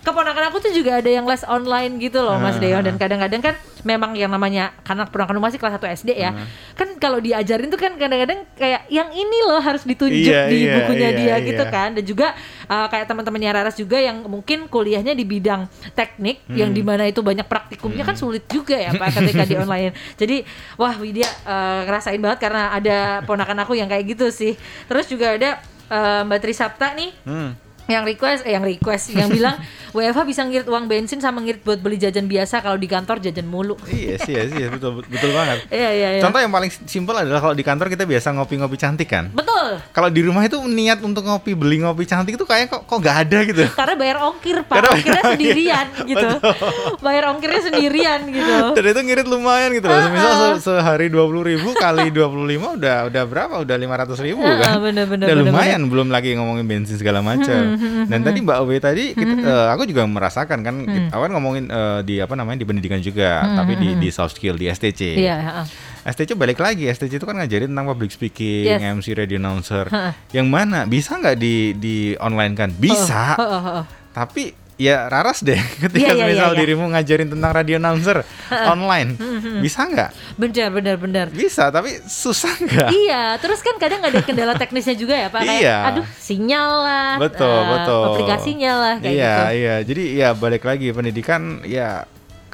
keponakan 0.06 0.54
aku 0.54 0.62
tuh 0.62 0.72
juga 0.72 1.02
ada 1.02 1.10
yang 1.10 1.26
les 1.26 1.42
online 1.50 1.98
gitu 1.98 2.22
loh 2.22 2.38
Mas 2.38 2.62
Deon. 2.62 2.86
Dan 2.86 3.02
kadang-kadang 3.02 3.42
kan 3.42 3.56
memang 3.82 4.14
yang 4.14 4.30
namanya 4.30 4.72
karena 4.86 5.10
keponakan 5.10 5.42
masih 5.42 5.58
kelas 5.58 5.82
1 5.82 6.06
SD 6.06 6.10
ya. 6.14 6.32
Kan 6.78 7.02
kalau 7.02 7.18
diajarin 7.18 7.74
tuh 7.74 7.82
kan 7.82 7.98
kadang-kadang 7.98 8.46
kayak 8.54 8.86
yang 8.94 9.10
ini 9.10 9.40
loh 9.50 9.58
harus 9.58 9.82
ditunjuk 9.82 10.30
Iya, 10.30 10.46
di 10.46 10.70
iya, 10.70 10.74
bukunya 10.78 11.10
iya, 11.10 11.18
dia 11.18 11.36
gitu 11.42 11.64
iya. 11.66 11.74
kan. 11.74 11.90
Dan 11.98 12.06
juga 12.06 12.38
uh, 12.70 12.88
kayak 12.88 13.10
teman-temannya 13.10 13.50
Raras 13.50 13.76
juga 13.82 13.98
yang 13.98 14.22
mungkin 14.30 14.70
kuliahnya 14.70 15.18
di 15.18 15.26
bidang 15.26 15.66
teknik 15.98 16.46
yang 16.54 16.70
di 16.70 16.86
mana 16.86 17.10
itu 17.10 17.26
banyak 17.26 17.50
praktikumnya 17.50 18.06
kan 18.06 18.14
sulit 18.14 18.46
juga 18.46 18.78
ya 18.78 18.94
Pak 18.94 19.10
ketika 19.18 19.44
di 19.50 19.58
online. 19.58 19.98
Jadi 20.22 20.46
wah 20.78 20.94
Widya 21.02 21.28
uh, 21.50 21.82
ngerasain 21.90 22.22
banget 22.22 22.40
karena 22.46 22.70
ada 22.78 23.26
ponakan 23.26 23.66
aku 23.66 23.74
yang 23.74 23.90
kayak 23.90 24.06
gitu 24.14 24.30
sih. 24.30 24.54
Terus 24.86 25.10
juga 25.10 25.34
ada 25.34 25.50
uh, 25.90 26.22
Mbak 26.30 26.40
Trisapta 26.46 26.94
nih. 26.94 27.12
Hmm. 27.26 27.65
Yang 27.86 28.04
request 28.04 28.42
eh 28.44 28.52
yang 28.52 28.64
request 28.64 29.12
yang 29.12 29.30
bilang 29.30 29.56
WFH 29.96 30.22
bisa 30.22 30.42
ngirit 30.44 30.66
uang 30.66 30.86
bensin 30.86 31.18
sama 31.18 31.40
ngirit 31.40 31.62
buat 31.62 31.78
beli 31.78 31.96
jajan 31.96 32.26
biasa 32.26 32.60
kalau 32.60 32.76
di 32.76 32.84
kantor 32.84 33.16
jajan 33.18 33.46
mulu. 33.46 33.80
Iya 33.86 34.20
sih, 34.20 34.34
iya 34.34 34.44
sih, 34.46 34.68
betul 34.68 35.00
betul 35.02 35.32
banget. 35.32 35.64
Iya 35.72 35.90
iya 35.90 36.10
iya. 36.12 36.22
Contoh 36.22 36.38
yang 36.38 36.52
paling 36.52 36.68
simpel 36.84 37.16
adalah 37.16 37.40
kalau 37.40 37.52
di 37.52 37.62
kantor 37.62 37.88
kita 37.88 38.04
biasa 38.04 38.34
ngopi-ngopi 38.34 38.76
cantik 38.76 39.08
kan. 39.08 39.32
Betul. 39.32 39.80
Kalau 39.90 40.10
di 40.10 40.20
rumah 40.20 40.44
itu 40.44 40.60
niat 40.62 41.00
untuk 41.00 41.24
ngopi 41.24 41.54
beli 41.54 41.80
ngopi 41.80 42.04
cantik 42.04 42.36
itu 42.36 42.44
kayak 42.44 42.68
kok 42.68 42.84
kok 42.84 42.98
nggak 42.98 43.18
ada 43.24 43.38
gitu. 43.46 43.64
Karena 43.80 43.96
bayar 43.96 44.18
ongkir 44.22 44.58
pak, 44.62 44.76
Karena 44.76 44.90
bayar 44.90 45.00
ongkirnya 45.00 45.16
ongkir. 45.16 45.32
sendirian 45.32 45.86
gitu. 46.04 46.28
bayar 47.00 47.24
ongkirnya 47.30 47.62
sendirian 47.64 48.20
gitu. 48.28 48.58
Dan 48.74 48.84
itu 48.86 49.02
ngirit 49.02 49.28
lumayan 49.28 49.70
gitu 49.72 49.88
loh. 49.88 50.00
Misal 50.10 50.34
se- 50.36 50.60
sehari 50.66 51.08
dua 51.08 51.24
puluh 51.24 51.44
ribu 51.46 51.72
kali 51.74 52.10
25 52.10 52.76
udah 52.76 52.98
udah 53.08 53.24
berapa? 53.24 53.54
Udah 53.62 53.76
500 53.76 54.20
ribu 54.22 54.42
Ah, 54.42 54.58
kan? 54.58 54.72
bener, 54.82 55.06
bener, 55.06 55.26
udah 55.26 55.36
bener, 55.38 55.48
lumayan. 55.48 55.82
Belum 55.86 56.08
lagi 56.10 56.34
ngomongin 56.34 56.66
bensin 56.66 56.98
segala 56.98 57.20
macam. 57.22 57.75
Dan 58.06 58.20
tadi 58.22 58.40
Mbak 58.42 58.58
Owe 58.62 58.78
tadi, 58.78 59.12
kita, 59.12 59.34
eh, 59.40 59.68
aku 59.72 59.84
juga 59.86 60.04
merasakan 60.06 60.60
kan. 60.62 60.76
Kita, 60.82 61.08
aku 61.12 61.22
kan 61.26 61.32
ngomongin 61.36 61.66
eh, 61.68 62.00
di 62.04 62.16
apa 62.20 62.34
namanya 62.34 62.62
di 62.62 62.68
pendidikan 62.68 63.00
juga, 63.00 63.44
tapi 63.56 63.76
di 63.76 63.90
di 63.98 64.10
soft 64.10 64.38
skill 64.38 64.56
di 64.56 64.68
STC. 64.68 65.02
Iya. 65.18 65.38
heeh. 65.42 65.66
STC 66.06 66.38
balik 66.38 66.62
lagi, 66.62 66.86
STC 66.86 67.18
itu 67.18 67.26
kan 67.26 67.34
ngajarin 67.34 67.74
tentang 67.74 67.90
public 67.90 68.14
speaking, 68.14 68.70
Yes. 68.70 68.82
MC 68.82 69.18
radio 69.18 69.42
announcer. 69.42 69.90
Yang 70.30 70.48
mana 70.48 70.86
bisa 70.86 71.18
nggak 71.18 71.38
di 71.38 71.74
di 71.74 71.96
online 72.22 72.54
kan? 72.54 72.70
Bisa. 72.72 73.34
Heeh, 73.36 73.62
heeh. 73.66 73.84
Tapi 74.14 74.44
ya 74.76 75.08
raras 75.08 75.40
deh 75.40 75.56
ketika 75.88 76.12
Iya, 76.12 76.20
iya, 76.20 76.26
misal 76.28 76.50
iya, 76.50 76.56
iya. 76.56 76.60
dirimu 76.60 76.86
ngajarin 76.92 77.30
tentang 77.32 77.52
radio 77.52 77.76
announcer 77.80 78.18
online. 78.74 79.16
Bisa 79.64 79.88
nggak? 79.88 80.12
Benar 80.36 80.70
benar 80.72 80.96
benar. 81.00 81.26
Bisa, 81.32 81.72
tapi 81.72 81.96
susah 82.04 82.52
nggak? 82.60 82.90
Iya, 82.92 83.24
terus 83.40 83.64
kan 83.64 83.76
kadang 83.80 84.04
ada 84.04 84.20
kendala 84.20 84.54
teknisnya 84.54 84.96
juga 84.96 85.16
ya 85.16 85.28
Pak. 85.32 85.42
Kayak, 85.42 85.62
Iya. 85.64 85.78
aduh 85.90 86.06
sinyal 86.20 86.70
lah, 86.84 87.12
Betul, 87.20 87.56
eh, 87.56 87.64
betul. 87.72 88.04
aplikasinya 88.12 88.72
lah 88.76 88.96
kayak 89.00 89.16
iya, 89.16 89.36
gitu. 89.36 89.52
iya. 89.56 89.76
Jadi 89.84 90.04
ya 90.16 90.30
balik 90.36 90.64
lagi 90.64 90.88
pendidikan 90.92 91.42
ya 91.64 92.04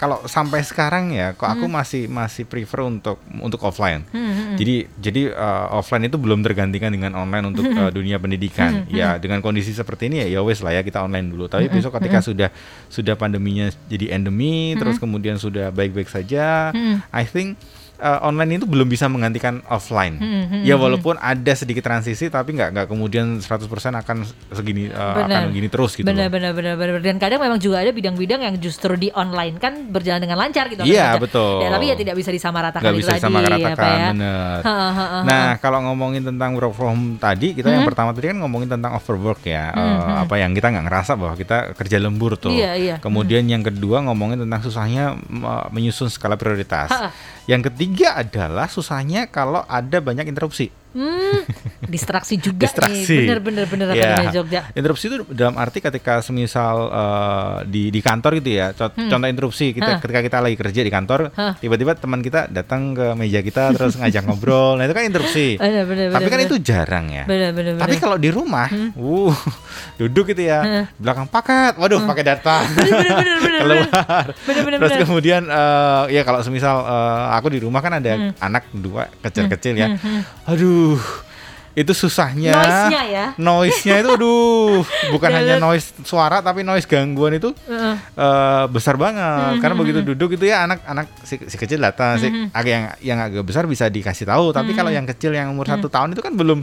kalau 0.02 0.26
sampai 0.26 0.66
sekarang 0.66 1.14
ya 1.14 1.38
kok 1.38 1.46
aku 1.46 1.70
masih 1.70 2.10
masih 2.10 2.50
prefer 2.50 2.90
untuk 2.90 3.22
untuk 3.38 3.62
offline. 3.62 4.02
Hmm, 4.10 4.58
Jadi 4.58 4.90
jadi 4.98 5.30
uh, 5.30 5.78
offline 5.78 6.10
itu 6.10 6.18
belum 6.18 6.42
tergantikan 6.42 6.90
dengan 6.90 7.14
online 7.14 7.54
untuk 7.54 7.70
uh, 7.70 7.94
dunia 7.94 8.18
pendidikan. 8.18 8.90
Ya 8.90 9.22
dengan 9.22 9.46
kondisi 9.46 9.78
seperti 9.78 10.10
ini 10.10 10.26
ya 10.26 10.28
ya 10.34 10.40
wes 10.42 10.66
lah 10.66 10.74
ya 10.74 10.82
kita 10.82 11.06
online 11.06 11.30
dulu. 11.30 11.46
Tapi 11.46 11.70
besok 11.70 12.02
ketika 12.02 12.18
sudah 12.26 12.50
sudah 12.90 13.14
pandeminya 13.14 13.70
jadi 13.86 14.18
endemi 14.18 14.74
terus 14.74 14.98
kemudian 14.98 15.38
sudah 15.38 15.70
baik-baik 15.70 16.10
saja, 16.10 16.74
I 17.14 17.24
think 17.30 17.62
uh, 18.02 18.26
online 18.26 18.58
itu 18.58 18.66
belum 18.66 18.90
bisa 18.90 19.06
menggantikan 19.08 19.62
offline. 19.70 20.18
Ya 20.66 20.76
walaupun 20.76 21.16
ada 21.22 21.54
sedikit 21.54 21.86
transisi 21.86 22.28
tapi 22.28 22.58
nggak 22.58 22.70
nggak 22.74 22.88
kemudian 22.90 23.40
100% 23.40 23.70
akan 23.70 24.18
segini 24.52 24.90
uh, 24.90 25.26
Benar. 25.26 25.30
akan 25.30 25.42
begini 25.54 25.68
terus 25.70 25.96
gitu. 25.96 26.06
benar, 26.06 26.28
benar, 26.34 26.52
benar, 26.58 26.76
benar. 26.78 27.00
Dan 27.02 27.18
kadang 27.22 27.40
memang 27.42 27.62
juga 27.62 27.82
ada 27.82 27.94
bidang-bidang 27.94 28.42
yang 28.42 28.56
justru 28.58 28.98
di 28.98 29.14
online 29.14 29.62
kan 29.62 29.90
berjalan 29.90 30.22
dengan 30.22 30.38
lancar 30.42 30.68
gitu. 30.68 30.84
Iya, 30.84 31.18
kan, 31.18 31.22
betul. 31.24 31.64
Ya, 31.64 31.70
tapi 31.70 31.86
ya 31.94 31.96
tidak 31.96 32.16
bisa 32.18 32.30
disamaratakan 32.34 32.90
itu 32.92 33.06
bisa 33.06 33.16
tadi, 33.16 33.20
disamaratakan 33.24 34.14
ya, 34.18 34.36
ya. 34.62 34.66
ha. 34.66 35.20
Nah 35.24 35.48
kalau 35.62 35.80
ngomongin 35.86 36.26
tentang 36.26 36.58
work 36.58 36.74
from 36.74 36.90
home 36.92 37.06
tadi 37.22 37.54
kita 37.54 37.72
yang 37.72 37.88
pertama 37.88 38.12
tadi 38.12 38.34
kan 38.34 38.38
ngomongin 38.42 38.68
tentang 38.68 38.98
overwork 38.98 39.46
ya 39.46 39.72
Eh, 39.72 40.16
apa 40.26 40.36
yang 40.40 40.52
kita 40.52 40.68
nggak 40.74 40.86
ngerasa 40.88 41.12
bahwa 41.16 41.34
kita 41.38 41.58
kerja 41.78 41.98
lembur 42.02 42.36
tuh. 42.38 42.54
Iya, 42.54 42.72
iya. 42.78 42.96
Kemudian 43.00 43.46
yang 43.48 43.62
kedua 43.62 44.04
ngomongin 44.06 44.42
tentang 44.42 44.62
susahnya 44.64 45.16
menyusun 45.72 46.10
skala 46.12 46.36
prioritas. 46.36 46.90
Ha. 46.92 47.10
Yang 47.52 47.68
ketiga 47.68 48.16
adalah 48.16 48.72
susahnya 48.72 49.28
kalau 49.28 49.68
ada 49.68 50.00
banyak 50.00 50.24
interupsi. 50.24 50.72
Hmm, 50.92 51.48
distraksi 51.86 52.36
juga 52.36 52.66
Distraksi. 52.66 53.08
nih. 53.08 53.20
Bener 53.24 53.40
bener 53.40 53.66
bener 53.66 53.86
Ya. 53.92 54.12
Akademi 54.14 54.28
Jogja. 54.34 54.62
Interupsi 54.72 55.08
itu 55.08 55.24
dalam 55.30 55.56
arti 55.56 55.80
ketika 55.80 56.20
semisal 56.20 56.76
eh, 56.86 57.56
di 57.66 57.84
di 57.88 58.00
kantor 58.00 58.38
gitu 58.38 58.50
ya. 58.54 58.68
Co- 58.72 58.92
Contoh 58.92 59.26
interupsi 59.26 59.72
kita 59.72 59.84
Hmm. 59.84 59.94
Hah. 59.94 60.02
ketika 60.02 60.20
kita 60.22 60.38
lagi 60.38 60.56
kerja 60.56 60.82
di 60.82 60.90
kantor, 60.90 61.20
tiba-tiba 61.58 61.92
teman 61.94 62.20
kita 62.20 62.48
datang 62.48 62.92
ke 62.92 63.08
meja 63.14 63.40
kita 63.40 63.72
terus 63.72 63.96
ngajak 63.96 64.24
ngobrol. 64.24 64.76
Nah, 64.76 64.84
itu 64.84 64.92
kan 64.92 65.04
interupsi. 65.06 65.56
Bener 65.56 65.84
bener 65.90 66.08
Tapi 66.10 66.18
bener, 66.18 66.28
kan 66.28 66.38
bener. 66.38 66.50
itu 66.50 66.58
jarang 66.62 67.06
ya. 67.08 67.24
bener 67.26 67.50
bener 67.52 67.72
Tapi 67.76 67.88
bener. 67.90 68.02
kalau 68.02 68.18
di 68.18 68.30
rumah, 68.30 68.68
uh, 68.94 69.32
duduk 70.00 70.28
gitu 70.28 70.44
ya, 70.44 70.60
Hmm. 70.62 70.86
belakang 70.98 71.26
paket, 71.26 71.74
waduh 71.76 72.04
pakai 72.04 72.24
data, 72.26 72.56
bener 72.70 72.92
bener 72.92 73.16
bener 73.16 73.40
bener. 73.40 73.60
keluar. 73.62 74.26
Bener 74.42 74.62
bener 74.62 74.78
Terus 74.78 74.92
bener. 74.94 75.06
kemudian 75.06 75.42
eh, 75.46 76.04
ya 76.12 76.22
kalau 76.22 76.40
semisal 76.42 76.76
eh, 76.82 77.26
aku 77.34 77.48
di 77.50 77.60
rumah 77.60 77.80
kan 77.80 77.94
ada 77.94 78.12
Hmm. 78.12 78.32
anak 78.38 78.68
dua 78.72 79.08
kecil-kecil 79.18 79.74
ya, 79.74 79.88
aduh 80.44 80.81
itu 81.72 81.92
susahnya. 81.96 82.52
Noise-nya 82.52 83.02
ya. 83.08 83.26
Noise-nya 83.40 83.96
itu 84.04 84.10
aduh, 84.12 84.84
bukan 85.10 85.32
hanya 85.40 85.56
noise 85.56 85.96
suara 86.04 86.44
tapi 86.44 86.68
noise 86.68 86.84
gangguan 86.84 87.40
itu 87.40 87.56
Heeh. 87.64 87.96
eh, 87.96 88.66
besar 88.68 89.00
banget. 89.00 89.64
Karena 89.64 89.76
begitu 89.80 90.04
duduk 90.04 90.36
itu 90.36 90.52
ya 90.52 90.68
anak-anak 90.68 91.08
si, 91.24 91.40
si 91.40 91.56
kecil 91.56 91.80
datang, 91.80 92.20
si 92.20 92.28
agak 92.52 92.72
yang 92.72 92.86
yang 93.00 93.20
agak 93.24 93.44
besar 93.48 93.64
bisa 93.66 93.88
dikasih 93.88 94.28
tahu. 94.28 94.52
Tapi 94.52 94.76
kalau 94.76 94.92
yang 94.92 95.08
kecil 95.08 95.32
yang 95.32 95.48
umur 95.48 95.64
satu 95.64 95.88
tahun 95.88 96.12
itu 96.12 96.20
kan 96.20 96.36
belum 96.36 96.60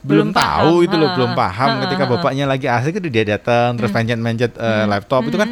belum. 0.00 0.28
Belum 0.28 0.28
tahu 0.32 0.74
paham. 0.80 0.86
itu 0.88 0.96
loh, 0.96 1.10
belum 1.16 1.32
paham. 1.32 1.68
ah, 1.76 1.80
Ketika 1.84 2.04
bapaknya 2.04 2.44
lagi 2.44 2.68
asik 2.68 3.00
itu 3.00 3.08
dia 3.08 3.24
datang 3.24 3.76
terus 3.76 3.92
pencet-pencet 3.92 4.56
eh, 4.56 4.84
laptop 4.88 5.24
itu 5.24 5.36
kan, 5.36 5.48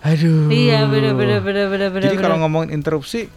aduh. 0.00 0.48
Iya 0.48 0.84
bener 0.88 1.12
bener 1.12 1.40
bener 1.44 1.68
bener. 1.68 2.08
Jadi 2.08 2.16
kalau 2.16 2.40
ngomongin 2.40 2.72
interupsi 2.72 3.28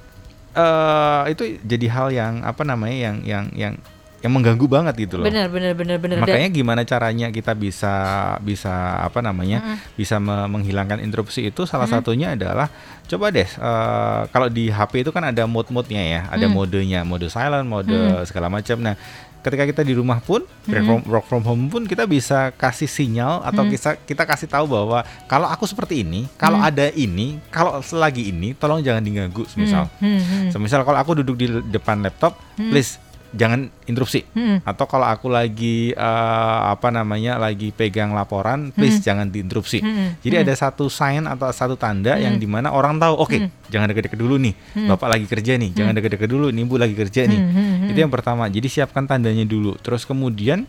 eh 0.50 1.22
itu 1.28 1.60
jadi 1.62 1.86
hal 1.92 2.08
yang 2.12 2.34
apa 2.44 2.64
namanya 2.64 2.98
yang 3.12 3.16
yang 3.24 3.46
yang 3.54 3.74
yang 4.20 4.32
mengganggu 4.32 4.66
banget 4.66 4.94
gitu 5.00 5.16
loh. 5.16 5.24
bener 5.24 5.48
bener 5.48 5.72
bener. 5.96 6.18
Dan- 6.20 6.24
Makanya 6.26 6.50
gimana 6.50 6.82
caranya 6.84 7.28
kita 7.30 7.54
bisa 7.54 7.94
bisa 8.40 8.72
apa 9.00 9.20
namanya 9.20 9.64
bisa 9.94 10.18
me- 10.18 10.48
menghilangkan 10.50 11.00
interupsi 11.00 11.46
itu 11.46 11.64
salah 11.64 11.88
satunya 11.88 12.34
adalah 12.34 12.68
coba 13.06 13.30
deh 13.30 13.48
eh, 13.48 14.22
kalau 14.28 14.48
di 14.48 14.68
HP 14.68 15.02
itu 15.02 15.12
kan 15.12 15.24
ada 15.24 15.44
mode-modenya 15.46 16.04
ya, 16.04 16.22
ada 16.28 16.46
Mm. 16.46 16.54
modenya, 16.54 17.00
mode 17.02 17.26
silent, 17.28 17.64
mode 17.64 17.96
segala 18.24 18.48
macam. 18.48 18.78
Nah, 18.78 19.00
ketika 19.40 19.64
kita 19.66 19.82
di 19.82 19.94
rumah 19.94 20.20
pun 20.20 20.44
work 20.68 20.84
from, 20.84 21.00
work 21.08 21.26
from 21.26 21.42
home 21.42 21.64
pun 21.68 21.84
kita 21.84 22.04
bisa 22.04 22.52
kasih 22.54 22.86
sinyal 22.86 23.40
atau 23.42 23.64
kita 23.66 23.96
kita 23.98 24.24
kasih 24.26 24.46
tahu 24.46 24.68
bahwa 24.68 25.00
kalau 25.26 25.48
aku 25.48 25.64
seperti 25.64 26.04
ini, 26.04 26.28
kalau 26.36 26.60
ada 26.60 26.92
ini, 26.92 27.40
kalau 27.48 27.80
selagi 27.80 28.30
ini 28.30 28.52
tolong 28.52 28.80
jangan 28.80 29.00
diganggu 29.00 29.48
semisal. 29.48 29.88
Hmm, 29.98 30.20
hmm, 30.20 30.50
Semisal 30.52 30.84
kalau 30.84 31.00
aku 31.00 31.18
duduk 31.18 31.36
di 31.36 31.48
depan 31.66 32.00
laptop, 32.00 32.36
please 32.62 33.00
jangan 33.34 33.70
interupsi. 33.86 34.26
hmm. 34.26 34.66
Atau 34.66 34.86
kalau 34.90 35.06
aku 35.06 35.30
lagi 35.30 35.94
eh, 35.94 36.60
apa 36.74 36.90
namanya 36.90 37.38
lagi 37.38 37.70
pegang 37.70 38.14
laporan, 38.14 38.74
please 38.74 39.02
jangan 39.02 39.30
diinterupsi. 39.30 39.80
Hmm. 39.82 40.18
Jadi 40.22 40.36
ada 40.46 40.54
satu 40.54 40.90
sign 40.90 41.26
atau 41.30 41.50
satu 41.54 41.76
tanda 41.78 42.18
yang 42.18 42.38
di 42.42 42.46
mana 42.50 42.74
orang 42.74 42.98
tahu, 42.98 43.14
oke, 43.26 43.38
jangan 43.70 43.90
deket-deket 43.94 44.20
dulu 44.20 44.36
nih, 44.42 44.54
bapak 44.90 45.18
lagi 45.18 45.26
kerja 45.30 45.54
nih, 45.58 45.70
jangan 45.74 45.94
deket-deket 45.98 46.30
dulu, 46.30 46.48
nih 46.50 46.62
ibu 46.66 46.76
lagi 46.78 46.96
kerja 46.98 47.22
nih. 47.30 47.40
Hmm, 47.40 47.90
Itu 47.94 48.00
yang 48.02 48.14
pertama. 48.14 48.50
Jadi 48.50 48.68
siapkan 48.70 49.06
tandanya 49.06 49.46
dulu. 49.46 49.78
Terus 49.82 50.06
kemudian 50.06 50.66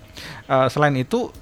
eh, 0.48 0.68
selain 0.68 0.96
itu 0.96 1.32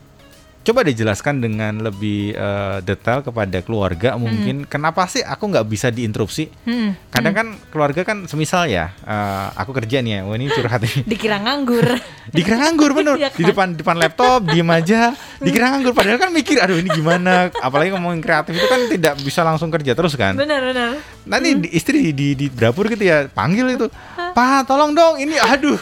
coba 0.68 0.84
dijelaskan 0.84 1.40
dengan 1.40 1.80
lebih 1.80 2.36
eh, 2.36 2.78
detail 2.84 3.24
kepada 3.24 3.64
keluarga 3.64 4.14
mungkin. 4.14 4.68
Kenapa 4.68 5.08
sih 5.08 5.24
aku 5.24 5.48
nggak 5.48 5.64
bisa 5.64 5.88
diinterupsi? 5.88 6.52
Hmm. 6.62 6.92
kadang 7.08 7.32
kan 7.32 7.48
keluarga 7.72 8.04
kan 8.04 8.28
semisal 8.28 8.68
ya 8.68 8.92
eh, 9.00 9.46
aku 9.56 9.72
kerja 9.72 9.98
nih 9.98 10.12
ya 10.12 10.20
wah 10.22 10.36
ini 10.36 10.46
curhat 10.48 10.84
nih 10.84 11.02
Dikira 11.10 11.40
nganggur. 11.40 11.86
dikira 12.36 12.56
nganggur 12.60 12.90
bener. 12.92 13.16
Di 13.16 13.24
kan? 13.32 13.48
depan 13.48 13.68
depan 13.72 13.96
laptop 13.96 14.44
diem 14.44 14.68
aja. 14.68 15.16
Dikira 15.40 15.72
nganggur 15.72 15.96
padahal 15.96 16.20
kan 16.20 16.28
mikir 16.28 16.60
aduh 16.60 16.76
ini 16.76 16.92
gimana? 16.92 17.48
Apalagi 17.58 17.88
ngomongin 17.90 18.20
kreatif 18.20 18.52
itu 18.52 18.68
kan 18.68 18.80
tidak 18.86 19.14
bisa 19.24 19.40
langsung 19.40 19.72
kerja 19.72 19.96
terus 19.96 20.12
kan. 20.14 20.36
Bener 20.36 20.60
bener. 20.60 21.00
nanti 21.24 21.60
di- 21.60 21.72
istri 21.72 22.12
di, 22.12 22.12
di, 22.12 22.28
di 22.36 22.46
dapur 22.48 22.88
gitu 22.88 23.04
ya 23.04 23.28
panggil 23.28 23.68
itu 23.72 23.86
pak 24.32 24.64
tolong 24.64 24.92
dong 24.92 25.16
ini 25.16 25.36
aduh 25.36 25.76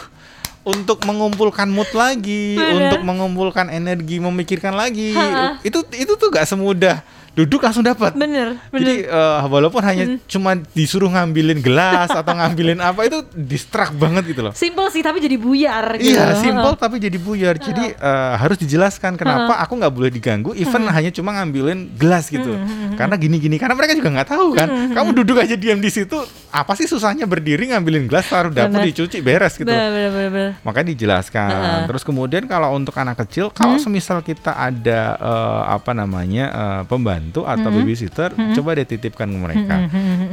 untuk 0.67 0.99
mengumpulkan 1.07 1.71
mood 1.71 1.87
lagi 1.95 2.59
Bener. 2.59 2.91
untuk 2.91 3.07
mengumpulkan 3.07 3.71
energi 3.71 4.19
memikirkan 4.19 4.75
lagi. 4.75 5.15
Itu 5.63 5.87
itu 5.95 6.13
tuh 6.19 6.27
gak 6.27 6.43
semudah 6.43 6.99
duduk 7.37 7.61
langsung 7.61 7.85
dapat 7.85 8.17
Bener 8.17 8.57
bener. 8.73 8.81
jadi 8.81 8.95
eh, 9.05 9.39
walaupun 9.45 9.81
hanya 9.85 10.17
cuma 10.25 10.57
disuruh 10.73 11.07
ngambilin 11.07 11.61
gelas 11.61 12.09
atau 12.09 12.33
ngambilin 12.33 12.81
apa 12.81 13.05
itu 13.05 13.21
distract 13.37 13.93
banget 13.93 14.33
gitu 14.33 14.41
loh 14.41 14.53
Simple 14.57 14.89
sih 14.89 15.05
tapi 15.05 15.21
jadi 15.21 15.37
buyar 15.37 15.85
gitu. 16.01 16.17
Iya, 16.17 16.33
simple 16.33 16.73
tapi 16.79 16.97
jadi 16.97 17.17
buyar. 17.19 17.59
Jadi 17.59 17.93
eh, 17.93 18.33
harus 18.39 18.57
dijelaskan 18.57 19.13
kenapa 19.13 19.59
aku 19.59 19.77
nggak 19.77 19.93
boleh 19.93 20.09
diganggu. 20.09 20.55
Even 20.57 20.87
hanya 20.87 21.13
cuma 21.13 21.35
ngambilin 21.37 21.93
gelas 21.93 22.31
gitu. 22.31 22.55
Karena 22.95 23.13
gini-gini. 23.19 23.59
Karena 23.59 23.75
mereka 23.75 23.93
juga 23.93 24.09
nggak 24.17 24.29
tahu 24.31 24.47
kan. 24.55 24.67
Kamu 24.95 25.13
duduk 25.13 25.37
aja 25.37 25.53
diam 25.53 25.77
di 25.77 25.91
situ. 25.91 26.17
Apa 26.49 26.73
sih 26.73 26.87
susahnya 26.87 27.27
berdiri 27.27 27.69
ngambilin 27.69 28.07
gelas 28.07 28.25
taruh 28.31 28.49
dapur 28.49 28.79
Benar. 28.79 28.87
dicuci 28.89 29.19
beres 29.19 29.53
gitu. 29.59 29.67
Bener 29.67 29.91
bener 29.91 30.09
bener. 30.09 30.31
bener. 30.31 30.51
Makanya 30.63 30.87
dijelaskan. 30.95 31.49
Heeh. 31.51 31.79
Terus 31.91 32.01
kemudian 32.07 32.43
kalau 32.47 32.71
untuk 32.73 32.95
anak 32.97 33.19
kecil, 33.27 33.51
kalau 33.51 33.75
semisal 33.77 34.23
kita 34.23 34.55
ada 34.55 35.01
eh, 35.19 35.61
apa 35.75 35.91
namanya 35.91 36.45
eh, 36.49 36.81
pembantu 36.87 37.26
atau 37.33 37.69
babysitter, 37.73 38.29
coba 38.35 38.69
deh 38.77 38.87
titipkan 38.87 39.27
ke 39.27 39.39
mereka. 39.39 39.75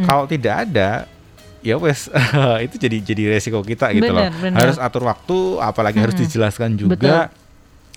Kalau 0.04 0.24
tidak 0.28 0.54
ada, 0.68 1.08
ya 1.64 1.80
wes 1.80 2.12
itu 2.66 2.76
jadi 2.76 2.96
jadi 3.00 3.22
resiko 3.32 3.64
kita 3.64 3.90
gitu 3.96 4.12
loh. 4.12 4.20
Benar, 4.28 4.36
benar. 4.38 4.58
Harus 4.60 4.76
atur 4.76 5.08
waktu, 5.08 5.38
apalagi 5.64 5.98
harus 5.98 6.14
dijelaskan 6.14 6.76
juga. 6.76 7.32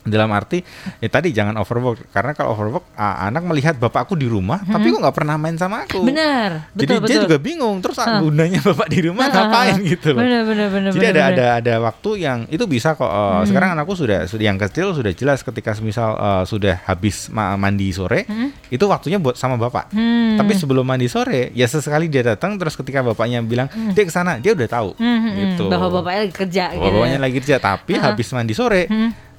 Dalam 0.08 0.32
arti, 0.32 0.64
ya 0.98 1.08
tadi 1.08 1.30
jangan 1.30 1.60
overwork 1.60 2.10
karena 2.10 2.32
kalau 2.32 2.56
overwork 2.56 2.88
ah, 2.96 3.28
anak 3.28 3.44
melihat 3.44 3.76
bapakku 3.76 4.16
di 4.16 4.26
rumah, 4.26 4.64
tapi 4.64 4.90
kok 4.90 5.00
nggak 5.00 5.16
pernah 5.16 5.36
main 5.36 5.56
sama 5.56 5.84
aku. 5.84 6.02
Bener. 6.02 6.72
Jadi 6.74 6.88
Betul 6.88 7.00
dia 7.04 7.16
betul. 7.20 7.24
juga 7.28 7.38
bingung. 7.38 7.78
Terus 7.80 7.98
ah, 8.00 8.18
gunanya 8.18 8.60
bapak 8.64 8.88
di 8.88 9.00
rumah 9.04 9.28
ngapain 9.28 9.76
gitu 9.84 10.16
loh. 10.16 10.22
Bener 10.24 10.42
bener 10.44 10.68
bener. 10.72 10.90
Jadi 10.96 11.04
bener, 11.04 11.14
ada 11.14 11.28
bener. 11.28 11.48
ada 11.52 11.60
ada 11.60 11.74
waktu 11.84 12.10
yang 12.18 12.40
itu 12.48 12.64
bisa 12.66 12.94
kok. 12.94 13.06
uh, 13.06 13.44
Sekarang 13.44 13.76
anakku 13.76 13.94
sudah 13.94 14.26
sudah 14.26 14.46
yang 14.48 14.58
kecil 14.58 14.96
sudah 14.96 15.12
jelas 15.12 15.44
ketika 15.44 15.76
misal 15.78 16.16
uh, 16.16 16.44
sudah 16.44 16.80
habis 16.84 17.28
ma- 17.28 17.60
mandi 17.60 17.92
sore, 17.92 18.24
itu 18.68 18.86
waktunya 18.88 19.20
buat 19.20 19.36
sama 19.36 19.60
bapak. 19.60 19.92
Hmm. 19.92 20.40
Tapi 20.40 20.54
sebelum 20.54 20.84
mandi 20.84 21.06
sore, 21.06 21.52
ya 21.52 21.68
sesekali 21.68 22.08
dia 22.08 22.24
datang 22.24 22.56
terus 22.56 22.74
ketika 22.74 23.04
bapaknya 23.04 23.44
bilang 23.44 23.68
dia 23.92 24.04
ke 24.04 24.12
sana, 24.12 24.40
dia 24.40 24.56
udah 24.56 24.66
tahu 24.66 24.90
Hmm, 24.98 25.04
hmm, 25.04 25.22
hmm. 25.28 25.38
gitu. 25.44 25.64
Bahwa 25.68 25.88
bapaknya 25.92 26.20
lagi 26.24 26.36
kerja 26.36 26.64
Bahwa 26.72 26.80
gitu. 26.80 26.96
bapaknya 26.96 27.20
lagi 27.20 27.36
kerja, 27.44 27.56
tapi 27.58 27.92
habis 27.96 28.28
mandi 28.32 28.54
sore. 28.54 28.88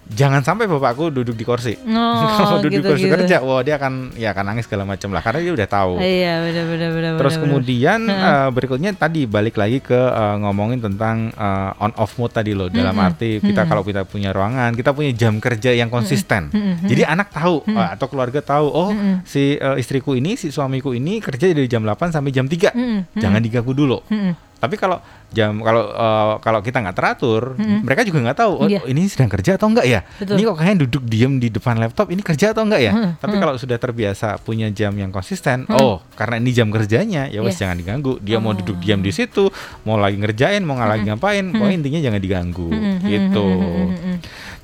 Jangan 0.08 0.40
sampai 0.40 0.64
bapakku 0.64 1.12
duduk 1.12 1.36
di 1.36 1.44
kursi. 1.44 1.76
Oh, 1.84 2.28
Kalau 2.40 2.64
duduk 2.64 2.80
di 2.80 2.80
gitu, 2.80 2.88
kursi 2.96 3.06
gitu. 3.06 3.14
kerja, 3.14 3.44
wah 3.44 3.60
dia 3.60 3.76
akan 3.76 4.16
ya 4.16 4.32
akan 4.32 4.44
nangis 4.48 4.64
segala 4.64 4.88
macam 4.88 5.12
lah 5.12 5.20
karena 5.20 5.40
dia 5.44 5.52
udah 5.52 5.68
tahu. 5.68 5.92
Iya 6.00 6.32
bener 6.48 6.64
bener 6.64 6.90
bener. 6.96 7.12
Terus 7.20 7.34
bener, 7.36 7.42
kemudian 7.44 8.00
eh, 8.08 8.48
berikutnya 8.48 8.90
tadi 8.96 9.28
balik 9.28 9.60
lagi 9.60 9.84
ke 9.84 9.96
eh, 9.96 10.36
ngomongin 10.40 10.80
tentang 10.80 11.28
eh, 11.36 11.82
on 11.84 11.92
off 12.00 12.16
mode 12.16 12.32
tadi 12.32 12.56
loh 12.56 12.72
dalam 12.72 12.96
arti 12.96 13.38
kita 13.44 13.68
kalau 13.68 13.84
kita 13.84 14.08
punya 14.08 14.32
ruangan 14.32 14.72
kita 14.72 14.96
punya 14.96 15.12
jam 15.12 15.36
kerja 15.36 15.76
yang 15.76 15.92
konsisten. 15.92 16.48
Jadi 16.88 17.04
anak 17.04 17.28
tahu 17.28 17.68
eh, 17.68 17.88
atau 17.92 18.06
keluarga 18.08 18.40
tahu 18.40 18.66
oh 18.72 18.90
si 19.28 19.60
eh, 19.60 19.76
istriku 19.76 20.16
ini 20.16 20.40
si 20.40 20.48
suamiku 20.48 20.96
ini 20.96 21.20
kerja 21.20 21.52
dari 21.52 21.68
jam 21.68 21.84
8 21.84 22.16
sampai 22.16 22.32
jam 22.32 22.48
3 22.48 23.12
jangan 23.12 23.40
diganggu 23.44 23.76
dulu. 23.76 24.00
Mm-mm. 24.08 24.47
Tapi 24.58 24.74
kalau 24.74 24.98
jam 25.28 25.54
kalau 25.58 25.82
eh, 25.88 26.32
kalau 26.40 26.60
kita 26.60 26.80
nggak 26.80 26.94
teratur 26.94 27.54
mereka 27.58 28.00
juga 28.00 28.18
nggak 28.20 28.38
tahu 28.38 28.52
oh, 28.56 28.66
Iya. 28.66 28.80
ini 28.84 29.06
sedang 29.06 29.28
kerja 29.28 29.54
atau 29.54 29.68
enggak 29.68 29.84
ya? 29.84 30.00
Betul. 30.14 30.34
ini 30.34 30.42
kok 30.42 30.56
kayaknya 30.56 30.78
duduk 30.82 31.02
diem 31.04 31.32
di 31.36 31.48
depan 31.48 31.76
laptop 31.76 32.06
ini 32.08 32.20
kerja 32.20 32.50
atau 32.50 32.62
enggak 32.62 32.80
ya? 32.80 32.90
Hmm, 32.90 33.10
tapi 33.16 33.36
kalau 33.36 33.54
sudah 33.54 33.76
terbiasa 33.76 34.38
punya 34.38 34.66
jam 34.68 34.90
yang 34.92 35.08
konsisten 35.08 35.62
oh 35.68 36.02
karena 36.12 36.36
ini 36.36 36.50
jam 36.50 36.68
kerjanya 36.68 37.26
ya 37.26 37.38
wes 37.38 37.54
Yes. 37.54 37.60
jangan 37.60 37.76
diganggu. 37.76 38.18
Dia 38.18 38.36
mau 38.36 38.50
Oh. 38.50 38.56
duduk 38.56 38.78
diam 38.78 38.98
di 38.98 39.10
situ 39.10 39.46
mau 39.82 39.94
lagi 39.94 40.16
ngerjain 40.16 40.60
mau 40.60 40.74
nggak 40.74 40.90
lagi 40.90 41.04
ngapain 41.06 41.44
pokoknya 41.50 41.76
intinya 41.76 42.00
jangan 42.02 42.20
diganggu. 42.20 42.68
Gitu 43.00 43.46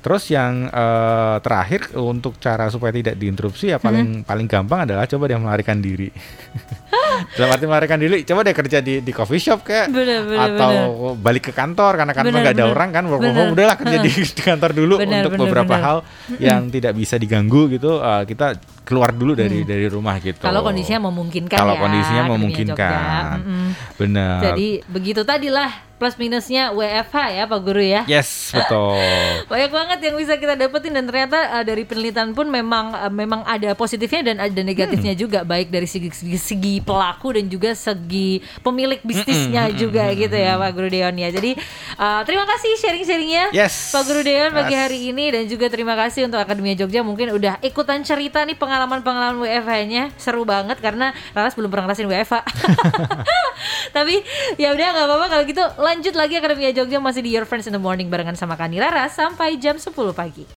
terus 0.05 0.29
yang 0.29 0.69
eh, 0.69 1.35
terakhir 1.41 1.89
untuk 1.97 2.37
cara 2.37 2.69
supaya 2.69 2.93
tidak 2.93 3.17
diinterupsi 3.17 3.73
ya 3.73 3.81
paling 3.81 4.21
paling 4.21 4.45
gampang 4.45 4.85
adalah 4.85 5.09
coba 5.09 5.25
dia 5.25 5.41
melarikan 5.41 5.81
diri. 5.81 6.13
Dalam 7.33 7.49
arti 7.49 7.65
melarikan 7.65 7.97
diri 7.97 8.21
coba 8.21 8.45
deh 8.45 8.53
kerja 8.53 8.83
di 8.85 9.01
di 9.01 9.11
coffee 9.15 9.41
shop 9.41 9.65
kayak 9.65 9.87
Bener, 9.89 10.27
bener, 10.27 10.51
atau 10.51 10.71
balik 11.15 11.49
ke 11.49 11.53
kantor 11.55 11.95
karena 11.97 12.13
kantor 12.13 12.29
Bener, 12.29 12.43
nggak 12.45 12.53
ada 12.53 12.65
bener. 12.67 12.75
orang 12.77 12.89
kan. 12.93 13.03
Work 13.09 13.17
from 13.17 13.25
Bener. 13.25 13.39
home 13.41 13.51
udahlah 13.57 13.77
kerja 13.81 13.97
di, 13.97 14.11
di 14.13 14.41
kantor 14.45 14.71
dulu 14.77 14.95
Bener, 15.01 15.23
untuk 15.25 15.31
bener, 15.33 15.43
beberapa 15.49 15.73
bener. 15.73 15.85
hal 15.89 15.97
yang 16.37 16.61
tidak 16.69 16.93
bisa 16.93 17.15
diganggu 17.17 17.65
gitu. 17.73 17.97
Eh, 17.97 18.23
kita 18.29 18.47
keluar 18.85 19.09
dulu 19.09 19.33
dari 19.33 19.61
dari 19.61 19.89
rumah 19.89 20.15
gitu. 20.17 20.39
Kalau 20.39 20.61
kondisinya 20.61 21.09
memungkinkan 21.09 21.57
Kalau 21.57 21.73
ya. 21.73 21.81
kondisinya 21.81 22.23
memungkinkan. 22.29 22.77
Jogja. 22.77 23.41
Mm-mm. 23.41 23.67
Benar. 23.97 24.39
Jadi 24.45 24.67
begitu 24.85 25.21
tadilah 25.21 25.71
plus 25.95 26.19
minusnya 26.19 26.69
WFH 26.69 27.15
ya 27.31 27.43
Pak 27.45 27.59
Guru 27.61 27.79
ya. 27.79 28.03
Yes, 28.05 28.51
betul. 28.51 28.99
Banyak 29.47 29.71
banget 29.71 29.99
yang 30.03 30.19
bisa 30.19 30.35
kita 30.35 30.53
dapetin 30.53 30.91
dan 30.91 31.07
ternyata 31.07 31.55
uh, 31.55 31.63
dari 31.63 31.81
penelitian 31.81 32.35
pun 32.35 32.45
memang 32.45 32.91
uh, 32.91 33.07
memang 33.07 33.47
ada 33.47 33.71
positifnya 33.73 34.21
dan 34.25 34.43
ada 34.43 34.59
negatifnya 34.59 35.07
Hmm. 35.07 35.21
juga 35.21 35.39
baik 35.41 35.71
dari 35.71 35.87
segi, 35.87 36.11
segi 36.11 36.35
segi 36.35 36.75
pelaku 36.79 37.39
dan 37.39 37.47
juga 37.47 37.71
segi 37.71 38.43
pemilik 38.59 38.99
bisnisnya 38.99 39.71
juga 39.71 40.11
gitu 40.11 40.35
ya 40.35 40.59
Pak 40.59 40.71
Guru 40.73 40.91
Deon 40.91 41.15
ya. 41.15 41.31
Jadi 41.31 41.55
uh, 41.95 42.21
terima 42.21 42.43
kasih 42.45 42.71
sharing-sharingnya 42.75 43.55
Yes. 43.55 43.95
Pak 43.95 44.03
Guru 44.03 44.19
Deon 44.19 44.51
pagi 44.51 44.75
Yes. 44.75 44.81
hari 44.81 44.99
ini 45.09 45.25
dan 45.31 45.47
juga 45.47 45.71
terima 45.71 45.95
kasih 45.95 46.27
untuk 46.27 46.37
Akademia 46.37 46.75
Jogja 46.75 47.01
mungkin 47.01 47.31
udah 47.31 47.55
ikutan 47.61 48.03
cerita 48.03 48.43
nih 48.43 48.59
pengalaman-pengalaman 48.75 49.39
WFH-nya 49.39 50.11
seru 50.19 50.43
banget 50.43 50.75
karena 50.83 51.15
Laras 51.31 51.55
belum 51.55 51.71
pernah 51.71 51.87
ngerasain 51.87 52.11
WFH. 52.11 52.35
Tapi 53.95 54.15
ya 54.59 54.75
udah 54.75 54.87
nggak 54.91 55.05
apa-apa 55.07 55.25
kalau 55.31 55.43
gitu 55.47 55.63
lanjut 55.79 56.13
lagi 56.13 56.35
Akademia 56.35 56.75
Jogja 56.75 56.99
masih 56.99 57.23
di 57.23 57.31
Your 57.31 57.47
Friends 57.47 57.71
in 57.71 57.73
the 57.73 57.79
Morning 57.79 58.11
barengan 58.11 58.35
sama 58.35 58.59
Kani 58.59 58.83
Rara 58.83 59.07
sampai 59.07 59.55
jam 59.55 59.79
10 59.79 59.95
pagi. 60.11 60.45